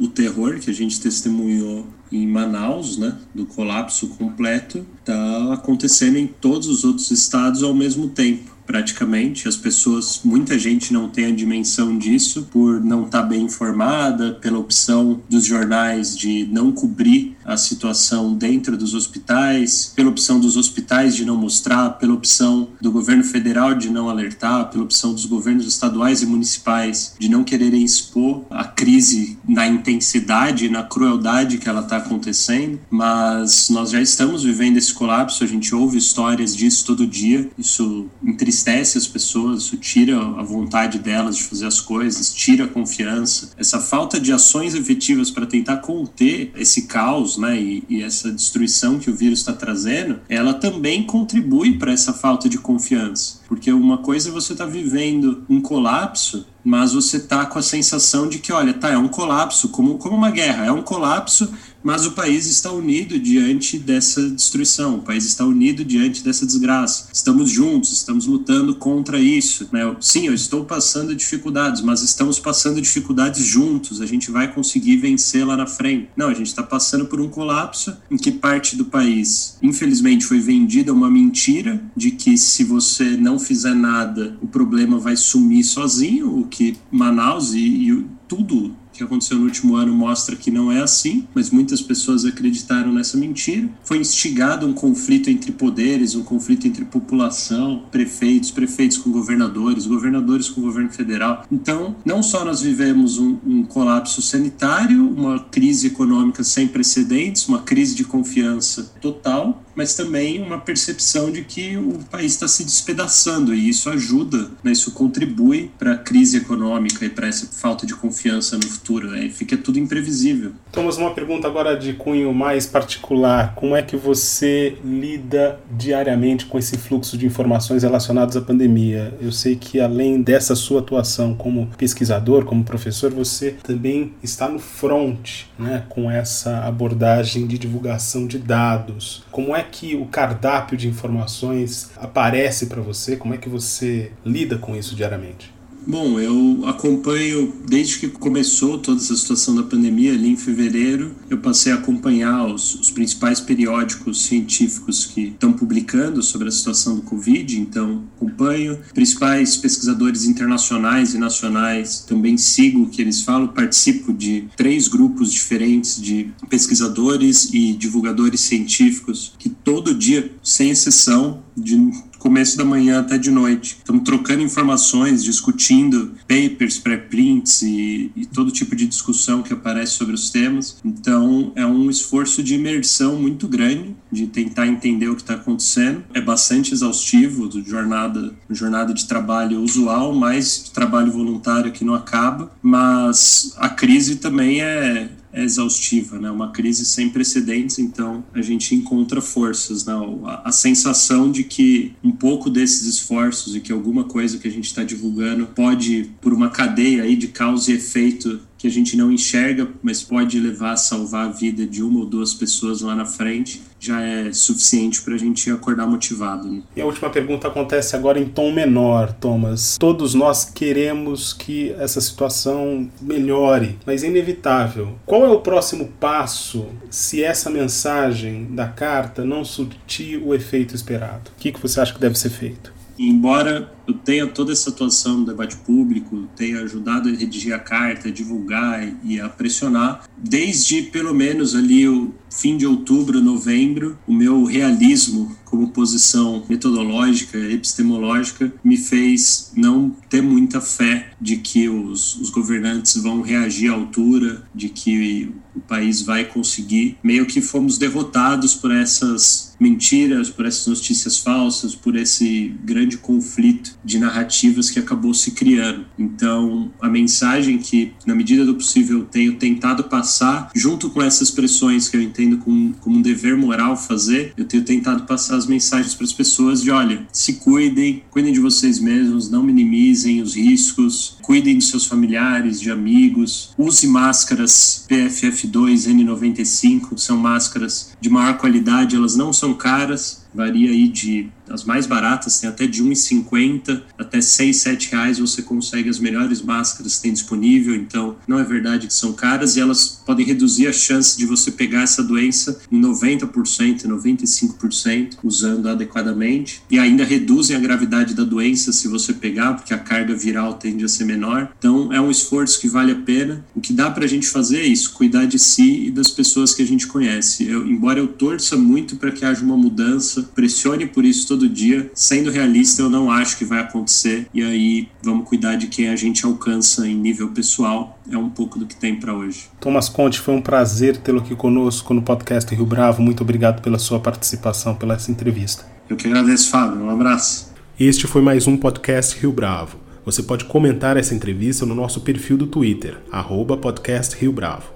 o 0.00 0.08
terror 0.08 0.58
que 0.58 0.70
a 0.70 0.74
gente 0.74 1.00
testemunhou 1.00 1.86
em 2.10 2.26
Manaus, 2.26 2.96
né, 2.96 3.16
do 3.34 3.44
colapso 3.46 4.08
completo, 4.08 4.86
está 5.00 5.52
acontecendo 5.52 6.16
em 6.16 6.26
todos 6.26 6.68
os 6.68 6.84
outros 6.84 7.10
estados 7.10 7.62
ao 7.62 7.74
mesmo 7.74 8.08
tempo 8.08 8.55
praticamente. 8.66 9.48
As 9.48 9.56
pessoas, 9.56 10.20
muita 10.24 10.58
gente 10.58 10.92
não 10.92 11.08
tem 11.08 11.26
a 11.26 11.30
dimensão 11.30 11.96
disso 11.96 12.48
por 12.50 12.80
não 12.80 13.04
estar 13.04 13.22
tá 13.22 13.28
bem 13.28 13.42
informada, 13.42 14.32
pela 14.32 14.58
opção 14.58 15.22
dos 15.28 15.44
jornais 15.44 16.16
de 16.16 16.46
não 16.50 16.72
cobrir 16.72 17.36
a 17.44 17.56
situação 17.56 18.34
dentro 18.34 18.76
dos 18.76 18.92
hospitais, 18.92 19.92
pela 19.94 20.10
opção 20.10 20.40
dos 20.40 20.56
hospitais 20.56 21.14
de 21.14 21.24
não 21.24 21.36
mostrar, 21.36 21.90
pela 21.90 22.12
opção 22.12 22.68
do 22.80 22.90
governo 22.90 23.22
federal 23.22 23.74
de 23.74 23.88
não 23.88 24.08
alertar, 24.08 24.68
pela 24.70 24.82
opção 24.82 25.14
dos 25.14 25.24
governos 25.24 25.66
estaduais 25.66 26.22
e 26.22 26.26
municipais 26.26 27.14
de 27.18 27.28
não 27.28 27.44
quererem 27.44 27.84
expor 27.84 28.44
a 28.50 28.64
crise 28.64 29.38
na 29.48 29.66
intensidade, 29.66 30.68
na 30.68 30.82
crueldade 30.82 31.58
que 31.58 31.68
ela 31.68 31.82
está 31.82 31.98
acontecendo. 31.98 32.80
Mas 32.90 33.68
nós 33.70 33.90
já 33.90 34.00
estamos 34.00 34.42
vivendo 34.42 34.76
esse 34.76 34.92
colapso, 34.92 35.44
a 35.44 35.46
gente 35.46 35.72
ouve 35.74 35.98
histórias 35.98 36.54
disso 36.56 36.84
todo 36.84 37.06
dia, 37.06 37.48
isso 37.56 38.06
entristece 38.24 38.55
entristece 38.56 38.96
as 38.96 39.06
pessoas, 39.06 39.64
isso 39.64 39.76
tira 39.76 40.16
a 40.16 40.42
vontade 40.42 40.98
delas 40.98 41.36
de 41.36 41.44
fazer 41.44 41.66
as 41.66 41.80
coisas, 41.80 42.32
tira 42.32 42.64
a 42.64 42.68
confiança. 42.68 43.50
Essa 43.58 43.78
falta 43.78 44.18
de 44.18 44.32
ações 44.32 44.74
efetivas 44.74 45.30
para 45.30 45.44
tentar 45.44 45.78
conter 45.78 46.52
esse 46.56 46.86
caos 46.86 47.36
né, 47.36 47.60
e, 47.60 47.84
e 47.88 48.02
essa 48.02 48.32
destruição 48.32 48.98
que 48.98 49.10
o 49.10 49.14
vírus 49.14 49.40
está 49.40 49.52
trazendo, 49.52 50.20
ela 50.28 50.54
também 50.54 51.02
contribui 51.02 51.78
para 51.78 51.92
essa 51.92 52.14
falta 52.14 52.48
de 52.48 52.58
confiança. 52.58 53.40
Porque 53.46 53.70
uma 53.70 53.98
coisa 53.98 54.30
é 54.30 54.32
você 54.32 54.52
estar 54.52 54.64
tá 54.64 54.70
vivendo 54.70 55.44
um 55.48 55.60
colapso 55.60 56.46
mas 56.66 56.92
você 56.92 57.20
tá 57.20 57.46
com 57.46 57.60
a 57.60 57.62
sensação 57.62 58.28
de 58.28 58.40
que, 58.40 58.52
olha, 58.52 58.74
tá, 58.74 58.90
é 58.90 58.98
um 58.98 59.06
colapso, 59.06 59.68
como, 59.68 59.98
como 59.98 60.16
uma 60.16 60.32
guerra, 60.32 60.66
é 60.66 60.72
um 60.72 60.82
colapso, 60.82 61.48
mas 61.86 62.04
o 62.04 62.10
país 62.10 62.46
está 62.46 62.72
unido 62.72 63.16
diante 63.16 63.78
dessa 63.78 64.28
destruição, 64.28 64.96
o 64.96 65.02
país 65.02 65.24
está 65.24 65.44
unido 65.44 65.84
diante 65.84 66.24
dessa 66.24 66.44
desgraça. 66.44 67.06
Estamos 67.12 67.48
juntos, 67.48 67.92
estamos 67.92 68.26
lutando 68.26 68.74
contra 68.74 69.20
isso. 69.20 69.68
Né? 69.70 69.94
Sim, 70.00 70.26
eu 70.26 70.34
estou 70.34 70.64
passando 70.64 71.14
dificuldades, 71.14 71.82
mas 71.82 72.02
estamos 72.02 72.40
passando 72.40 72.80
dificuldades 72.80 73.46
juntos, 73.46 74.00
a 74.00 74.06
gente 74.06 74.32
vai 74.32 74.52
conseguir 74.52 74.96
vencer 74.96 75.46
lá 75.46 75.56
na 75.56 75.68
frente. 75.68 76.08
Não, 76.16 76.26
a 76.26 76.34
gente 76.34 76.48
está 76.48 76.60
passando 76.60 77.06
por 77.06 77.20
um 77.20 77.28
colapso 77.28 77.96
em 78.10 78.16
que 78.16 78.32
parte 78.32 78.74
do 78.74 78.86
país, 78.86 79.56
infelizmente, 79.62 80.24
foi 80.24 80.40
vendida 80.40 80.92
uma 80.92 81.08
mentira 81.08 81.80
de 81.96 82.10
que 82.10 82.36
se 82.36 82.64
você 82.64 83.16
não 83.16 83.38
fizer 83.38 83.76
nada, 83.76 84.36
o 84.42 84.48
problema 84.48 84.98
vai 84.98 85.16
sumir 85.16 85.62
sozinho, 85.62 86.36
o 86.36 86.48
que 86.48 86.76
Manaus 86.90 87.54
e, 87.54 87.60
e 87.60 88.06
tudo 88.26 88.74
que 88.96 89.04
aconteceu 89.04 89.38
no 89.38 89.44
último 89.44 89.76
ano 89.76 89.92
mostra 89.92 90.36
que 90.36 90.50
não 90.50 90.70
é 90.70 90.80
assim, 90.80 91.26
mas 91.34 91.50
muitas 91.50 91.80
pessoas 91.80 92.24
acreditaram 92.24 92.92
nessa 92.92 93.16
mentira. 93.16 93.68
Foi 93.84 93.98
instigado 93.98 94.66
um 94.66 94.72
conflito 94.72 95.30
entre 95.30 95.52
poderes, 95.52 96.14
um 96.14 96.22
conflito 96.22 96.66
entre 96.66 96.84
população, 96.84 97.84
prefeitos, 97.90 98.50
prefeitos 98.50 98.98
com 98.98 99.10
governadores, 99.10 99.86
governadores 99.86 100.48
com 100.48 100.60
governo 100.60 100.90
federal. 100.90 101.44
Então, 101.50 101.96
não 102.04 102.22
só 102.22 102.44
nós 102.44 102.60
vivemos 102.60 103.18
um, 103.18 103.38
um 103.46 103.62
colapso 103.64 104.22
sanitário, 104.22 105.08
uma 105.08 105.38
crise 105.38 105.88
econômica 105.88 106.42
sem 106.42 106.68
precedentes, 106.68 107.48
uma 107.48 107.60
crise 107.60 107.94
de 107.94 108.04
confiança 108.04 108.92
total, 109.00 109.62
mas 109.76 109.94
também 109.94 110.42
uma 110.42 110.58
percepção 110.58 111.30
de 111.30 111.42
que 111.42 111.76
o 111.76 112.00
país 112.10 112.32
está 112.32 112.48
se 112.48 112.64
despedaçando 112.64 113.54
e 113.54 113.68
isso 113.68 113.90
ajuda, 113.90 114.50
né, 114.64 114.72
isso 114.72 114.92
contribui 114.92 115.70
para 115.78 115.92
a 115.92 115.98
crise 115.98 116.38
econômica 116.38 117.04
e 117.04 117.10
para 117.10 117.28
essa 117.28 117.46
falta 117.46 117.86
de 117.86 117.94
confiança 117.94 118.56
no 118.56 118.66
futuro. 118.66 119.10
Né, 119.10 119.28
fica 119.28 119.56
tudo 119.56 119.78
imprevisível. 119.78 120.52
Thomas, 120.72 120.96
uma 120.96 121.12
pergunta 121.12 121.46
agora 121.46 121.76
de 121.76 121.92
cunho 121.92 122.32
mais 122.32 122.66
particular: 122.66 123.54
como 123.54 123.76
é 123.76 123.82
que 123.82 123.96
você 123.96 124.78
lida 124.82 125.60
diariamente 125.70 126.46
com 126.46 126.58
esse 126.58 126.78
fluxo 126.78 127.18
de 127.18 127.26
informações 127.26 127.82
relacionadas 127.82 128.36
à 128.36 128.40
pandemia? 128.40 129.14
Eu 129.20 129.32
sei 129.32 129.56
que 129.56 129.80
além 129.80 130.22
dessa 130.22 130.54
sua 130.54 130.80
atuação 130.80 131.34
como 131.34 131.66
pesquisador, 131.76 132.44
como 132.44 132.64
professor, 132.64 133.12
você 133.12 133.52
também 133.62 134.14
está 134.22 134.48
no 134.48 134.58
front, 134.58 135.44
né, 135.58 135.84
com 135.88 136.10
essa 136.10 136.60
abordagem 136.60 137.46
de 137.46 137.58
divulgação 137.58 138.26
de 138.26 138.38
dados. 138.38 139.24
Como 139.30 139.54
é 139.54 139.65
que 139.66 139.94
o 139.94 140.06
cardápio 140.06 140.76
de 140.76 140.88
informações 140.88 141.90
aparece 141.96 142.66
para 142.66 142.80
você? 142.80 143.16
Como 143.16 143.34
é 143.34 143.36
que 143.36 143.48
você 143.48 144.12
lida 144.24 144.58
com 144.58 144.74
isso 144.74 144.94
diariamente? 144.94 145.56
Bom, 145.88 146.18
eu 146.18 146.64
acompanho 146.66 147.54
desde 147.64 148.00
que 148.00 148.08
começou 148.08 148.76
toda 148.76 149.00
essa 149.00 149.14
situação 149.14 149.54
da 149.54 149.62
pandemia, 149.62 150.14
ali 150.14 150.30
em 150.30 150.36
fevereiro, 150.36 151.14
eu 151.30 151.38
passei 151.38 151.70
a 151.70 151.76
acompanhar 151.76 152.44
os, 152.44 152.74
os 152.74 152.90
principais 152.90 153.38
periódicos 153.38 154.24
científicos 154.24 155.06
que 155.06 155.28
estão 155.28 155.52
publicando 155.52 156.24
sobre 156.24 156.48
a 156.48 156.50
situação 156.50 156.96
do 156.96 157.02
Covid, 157.02 157.60
então 157.60 158.02
acompanho. 158.16 158.80
Principais 158.92 159.56
pesquisadores 159.56 160.24
internacionais 160.24 161.14
e 161.14 161.18
nacionais 161.18 162.00
também 162.00 162.36
sigo 162.36 162.82
o 162.82 162.88
que 162.88 163.00
eles 163.00 163.22
falam, 163.22 163.46
participo 163.46 164.12
de 164.12 164.48
três 164.56 164.88
grupos 164.88 165.32
diferentes 165.32 166.02
de 166.02 166.32
pesquisadores 166.50 167.54
e 167.54 167.72
divulgadores 167.74 168.40
científicos 168.40 169.34
todo 169.66 169.92
dia, 169.92 170.30
sem 170.44 170.70
exceção, 170.70 171.42
de 171.56 171.90
começo 172.20 172.56
da 172.56 172.64
manhã 172.64 173.00
até 173.00 173.18
de 173.18 173.32
noite. 173.32 173.78
Estamos 173.78 174.04
trocando 174.04 174.42
informações, 174.42 175.24
discutindo 175.24 176.12
papers, 176.28 176.78
pré-prints 176.78 177.62
e, 177.62 178.12
e, 178.14 178.26
todo 178.26 178.52
tipo 178.52 178.76
de 178.76 178.86
discussão 178.86 179.42
que 179.42 179.52
aparece 179.52 179.94
sobre 179.94 180.14
os 180.14 180.30
temas. 180.30 180.76
Então, 180.84 181.52
é 181.56 181.66
um 181.66 181.90
esforço 181.90 182.44
de 182.44 182.54
imersão 182.54 183.16
muito 183.16 183.48
grande, 183.48 183.96
de 184.10 184.28
tentar 184.28 184.68
entender 184.68 185.08
o 185.08 185.16
que 185.16 185.22
está 185.22 185.34
acontecendo. 185.34 186.04
É 186.14 186.20
bastante 186.20 186.72
exaustivo, 186.72 187.50
jornada, 187.66 188.34
jornada 188.48 188.94
de 188.94 189.06
trabalho 189.06 189.60
usual, 189.60 190.14
mais 190.14 190.58
trabalho 190.72 191.10
voluntário 191.10 191.72
que 191.72 191.84
não 191.84 191.94
acaba, 191.94 192.52
mas 192.62 193.52
a 193.56 193.68
crise 193.68 194.16
também 194.16 194.62
é 194.62 195.08
exaustiva, 195.42 196.18
né? 196.18 196.30
Uma 196.30 196.50
crise 196.50 196.84
sem 196.84 197.08
precedentes, 197.08 197.78
então 197.78 198.24
a 198.32 198.40
gente 198.40 198.74
encontra 198.74 199.20
forças, 199.20 199.84
né? 199.84 199.92
A, 200.24 200.48
a 200.48 200.52
sensação 200.52 201.30
de 201.30 201.44
que 201.44 201.94
um 202.02 202.10
pouco 202.10 202.48
desses 202.48 202.86
esforços 202.86 203.54
e 203.54 203.60
que 203.60 203.72
alguma 203.72 204.04
coisa 204.04 204.38
que 204.38 204.48
a 204.48 204.50
gente 204.50 204.66
está 204.66 204.82
divulgando 204.82 205.46
pode, 205.46 206.10
por 206.20 206.32
uma 206.32 206.50
cadeia 206.50 207.02
aí 207.02 207.16
de 207.16 207.28
causa 207.28 207.70
e 207.70 207.74
efeito, 207.74 208.40
que 208.58 208.66
a 208.66 208.70
gente 208.70 208.96
não 208.96 209.12
enxerga, 209.12 209.68
mas 209.82 210.02
pode 210.02 210.40
levar 210.40 210.72
a 210.72 210.76
salvar 210.76 211.28
a 211.28 211.32
vida 211.32 211.66
de 211.66 211.82
uma 211.82 212.00
ou 212.00 212.06
duas 212.06 212.32
pessoas 212.32 212.80
lá 212.80 212.94
na 212.94 213.04
frente, 213.04 213.62
já 213.86 214.00
é 214.00 214.32
suficiente 214.32 215.02
para 215.02 215.14
a 215.14 215.18
gente 215.18 215.50
acordar 215.50 215.86
motivado. 215.86 216.48
Né? 216.48 216.62
E 216.74 216.80
a 216.80 216.86
última 216.86 217.08
pergunta 217.10 217.48
acontece 217.48 217.94
agora 217.94 218.18
em 218.18 218.26
tom 218.26 218.52
menor, 218.52 219.12
Thomas. 219.12 219.76
Todos 219.78 220.14
nós 220.14 220.44
queremos 220.44 221.32
que 221.32 221.72
essa 221.78 222.00
situação 222.00 222.90
melhore, 223.00 223.78
mas 223.86 224.02
é 224.02 224.08
inevitável. 224.08 224.98
Qual 225.06 225.24
é 225.24 225.28
o 225.28 225.40
próximo 225.40 225.88
passo 226.00 226.66
se 226.90 227.22
essa 227.22 227.48
mensagem 227.50 228.46
da 228.54 228.66
carta 228.66 229.24
não 229.24 229.44
surtir 229.44 230.20
o 230.22 230.34
efeito 230.34 230.74
esperado? 230.74 231.30
O 231.30 231.40
que, 231.40 231.52
que 231.52 231.60
você 231.60 231.80
acha 231.80 231.94
que 231.94 232.00
deve 232.00 232.18
ser 232.18 232.30
feito? 232.30 232.76
Embora 232.98 233.70
eu 233.86 233.94
tenha 233.94 234.26
toda 234.26 234.52
essa 234.52 234.70
atuação 234.70 235.18
no 235.18 235.26
debate 235.26 235.56
público, 235.56 236.26
tenha 236.34 236.60
ajudado 236.60 237.08
a 237.08 237.12
redigir 237.12 237.54
a 237.54 237.58
carta, 237.58 238.08
a 238.08 238.10
divulgar 238.10 238.90
e 239.04 239.20
a 239.20 239.28
pressionar, 239.28 240.04
desde 240.16 240.82
pelo 240.82 241.14
menos 241.14 241.54
ali 241.54 241.86
o 241.86 242.14
fim 242.30 242.56
de 242.56 242.66
outubro, 242.66 243.20
novembro, 243.20 243.98
o 244.06 244.12
meu 244.12 244.44
realismo 244.44 245.36
como 245.44 245.68
posição 245.68 246.44
metodológica, 246.48 247.38
epistemológica, 247.38 248.52
me 248.62 248.76
fez 248.76 249.52
não 249.56 249.90
ter 250.10 250.20
muita 250.20 250.60
fé 250.60 251.12
de 251.20 251.36
que 251.36 251.68
os, 251.68 252.16
os 252.16 252.30
governantes 252.30 252.96
vão 253.02 253.22
reagir 253.22 253.70
à 253.70 253.74
altura, 253.74 254.42
de 254.54 254.68
que 254.68 255.32
o 255.54 255.60
país 255.60 256.02
vai 256.02 256.24
conseguir. 256.24 256.98
Meio 257.02 257.24
que 257.24 257.40
fomos 257.40 257.78
derrotados 257.78 258.54
por 258.54 258.70
essas 258.70 259.56
mentiras, 259.58 260.28
por 260.28 260.44
essas 260.44 260.66
notícias 260.66 261.18
falsas, 261.18 261.74
por 261.74 261.96
esse 261.96 262.54
grande 262.62 262.98
conflito 262.98 263.78
de 263.82 263.98
narrativas 263.98 264.68
que 264.68 264.78
acabou 264.78 265.14
se 265.14 265.30
criando. 265.30 265.86
Então, 265.98 266.70
a 266.80 266.88
mensagem 266.88 267.56
que, 267.56 267.94
na 268.04 268.14
medida 268.14 268.44
do 268.44 268.54
possível, 268.54 269.04
tenho 269.04 269.36
tentado 269.36 269.84
passar, 269.84 270.50
junto 270.54 270.90
com 270.90 271.00
essas 271.00 271.30
pressões 271.30 271.88
que 271.88 271.96
eu 271.96 272.02
entendo 272.16 272.38
como, 272.38 272.74
como 272.80 272.96
um 272.96 273.02
dever 273.02 273.36
moral 273.36 273.76
fazer, 273.76 274.32
eu 274.36 274.44
tenho 274.46 274.64
tentado 274.64 275.04
passar 275.04 275.36
as 275.36 275.46
mensagens 275.46 275.94
para 275.94 276.04
as 276.04 276.12
pessoas 276.12 276.62
de, 276.62 276.70
olha, 276.70 277.06
se 277.12 277.34
cuidem, 277.34 278.02
cuidem 278.10 278.32
de 278.32 278.40
vocês 278.40 278.78
mesmos, 278.78 279.30
não 279.30 279.42
minimizem 279.42 280.22
os 280.22 280.34
riscos, 280.34 281.18
cuidem 281.20 281.58
dos 281.58 281.68
seus 281.68 281.86
familiares, 281.86 282.60
de 282.60 282.70
amigos, 282.70 283.50
use 283.58 283.86
máscaras 283.86 284.86
PFF2, 284.88 285.86
N95, 285.88 286.96
são 286.96 287.18
máscaras 287.18 287.92
de 288.00 288.08
maior 288.08 288.38
qualidade, 288.38 288.96
elas 288.96 289.14
não 289.14 289.32
são 289.32 289.52
caras, 289.52 290.25
varia 290.36 290.70
aí 290.70 290.88
de 290.88 291.28
as 291.48 291.64
mais 291.64 291.86
baratas 291.86 292.40
tem 292.40 292.50
até 292.50 292.66
de 292.66 292.82
1,50 292.82 293.82
até 293.98 294.20
6, 294.20 294.56
7 294.56 294.90
reais 294.90 295.18
você 295.18 295.42
consegue 295.42 295.88
as 295.88 295.98
melhores 295.98 296.42
máscaras 296.42 296.96
que 296.96 297.02
tem 297.02 297.12
disponível, 297.12 297.74
então 297.74 298.16
não 298.26 298.38
é 298.38 298.44
verdade 298.44 298.86
que 298.86 298.94
são 298.94 299.12
caras 299.12 299.56
e 299.56 299.60
elas 299.60 300.02
podem 300.04 300.26
reduzir 300.26 300.66
a 300.66 300.72
chance 300.72 301.16
de 301.16 301.24
você 301.24 301.50
pegar 301.50 301.82
essa 301.82 302.02
doença 302.02 302.60
em 302.70 302.80
90%, 302.80 303.86
95% 303.86 305.18
usando 305.22 305.68
adequadamente 305.68 306.62
e 306.70 306.78
ainda 306.78 307.04
reduzem 307.04 307.56
a 307.56 307.60
gravidade 307.60 308.14
da 308.14 308.24
doença 308.24 308.72
se 308.72 308.88
você 308.88 309.12
pegar, 309.12 309.54
porque 309.54 309.72
a 309.72 309.78
carga 309.78 310.14
viral 310.14 310.54
tende 310.54 310.84
a 310.84 310.88
ser 310.88 311.04
menor. 311.04 311.52
Então 311.58 311.92
é 311.92 312.00
um 312.00 312.10
esforço 312.10 312.60
que 312.60 312.68
vale 312.68 312.92
a 312.92 312.96
pena. 312.96 313.44
O 313.54 313.60
que 313.60 313.72
dá 313.72 313.90
para 313.90 314.04
a 314.04 314.08
gente 314.08 314.26
fazer 314.26 314.60
é 314.60 314.66
isso, 314.66 314.92
cuidar 314.92 315.26
de 315.26 315.38
si 315.38 315.86
e 315.86 315.90
das 315.90 316.08
pessoas 316.08 316.54
que 316.54 316.62
a 316.62 316.66
gente 316.66 316.86
conhece. 316.86 317.46
Eu, 317.48 317.66
embora 317.66 317.98
eu 317.98 318.08
torça 318.08 318.56
muito 318.56 318.96
para 318.96 319.10
que 319.10 319.24
haja 319.24 319.44
uma 319.44 319.56
mudança, 319.56 320.25
pressione 320.26 320.86
por 320.86 321.04
isso 321.04 321.28
todo 321.28 321.48
dia. 321.48 321.90
Sendo 321.94 322.30
realista, 322.30 322.82
eu 322.82 322.90
não 322.90 323.10
acho 323.10 323.38
que 323.38 323.44
vai 323.44 323.60
acontecer. 323.60 324.26
E 324.32 324.42
aí, 324.42 324.88
vamos 325.02 325.28
cuidar 325.28 325.56
de 325.56 325.66
quem 325.66 325.88
a 325.88 325.96
gente 325.96 326.24
alcança 326.24 326.86
em 326.86 326.94
nível 326.94 327.28
pessoal. 327.28 327.98
É 328.10 328.16
um 328.16 328.28
pouco 328.28 328.58
do 328.58 328.66
que 328.66 328.76
tem 328.76 328.96
para 328.98 329.14
hoje. 329.14 329.48
Thomas 329.60 329.88
Conte, 329.88 330.20
foi 330.20 330.34
um 330.34 330.42
prazer 330.42 330.96
tê-lo 330.96 331.20
aqui 331.20 331.34
conosco 331.34 331.92
no 331.92 332.02
podcast 332.02 332.54
Rio 332.54 332.66
Bravo. 332.66 333.02
Muito 333.02 333.22
obrigado 333.22 333.62
pela 333.62 333.78
sua 333.78 334.00
participação, 334.00 334.74
pela 334.74 334.94
essa 334.94 335.10
entrevista. 335.10 335.64
Eu 335.88 335.96
que 335.96 336.06
agradeço, 336.06 336.50
Fábio. 336.50 336.82
Um 336.82 336.90
abraço. 336.90 337.52
Este 337.78 338.06
foi 338.06 338.22
mais 338.22 338.46
um 338.46 338.56
podcast 338.56 339.18
Rio 339.20 339.32
Bravo. 339.32 339.78
Você 340.04 340.22
pode 340.22 340.44
comentar 340.44 340.96
essa 340.96 341.14
entrevista 341.14 341.66
no 341.66 341.74
nosso 341.74 342.00
perfil 342.00 342.36
do 342.36 342.46
Twitter, 342.46 342.98
arroba 343.10 343.56
podcast 343.56 344.16
Rio 344.16 344.32
Bravo 344.32 344.75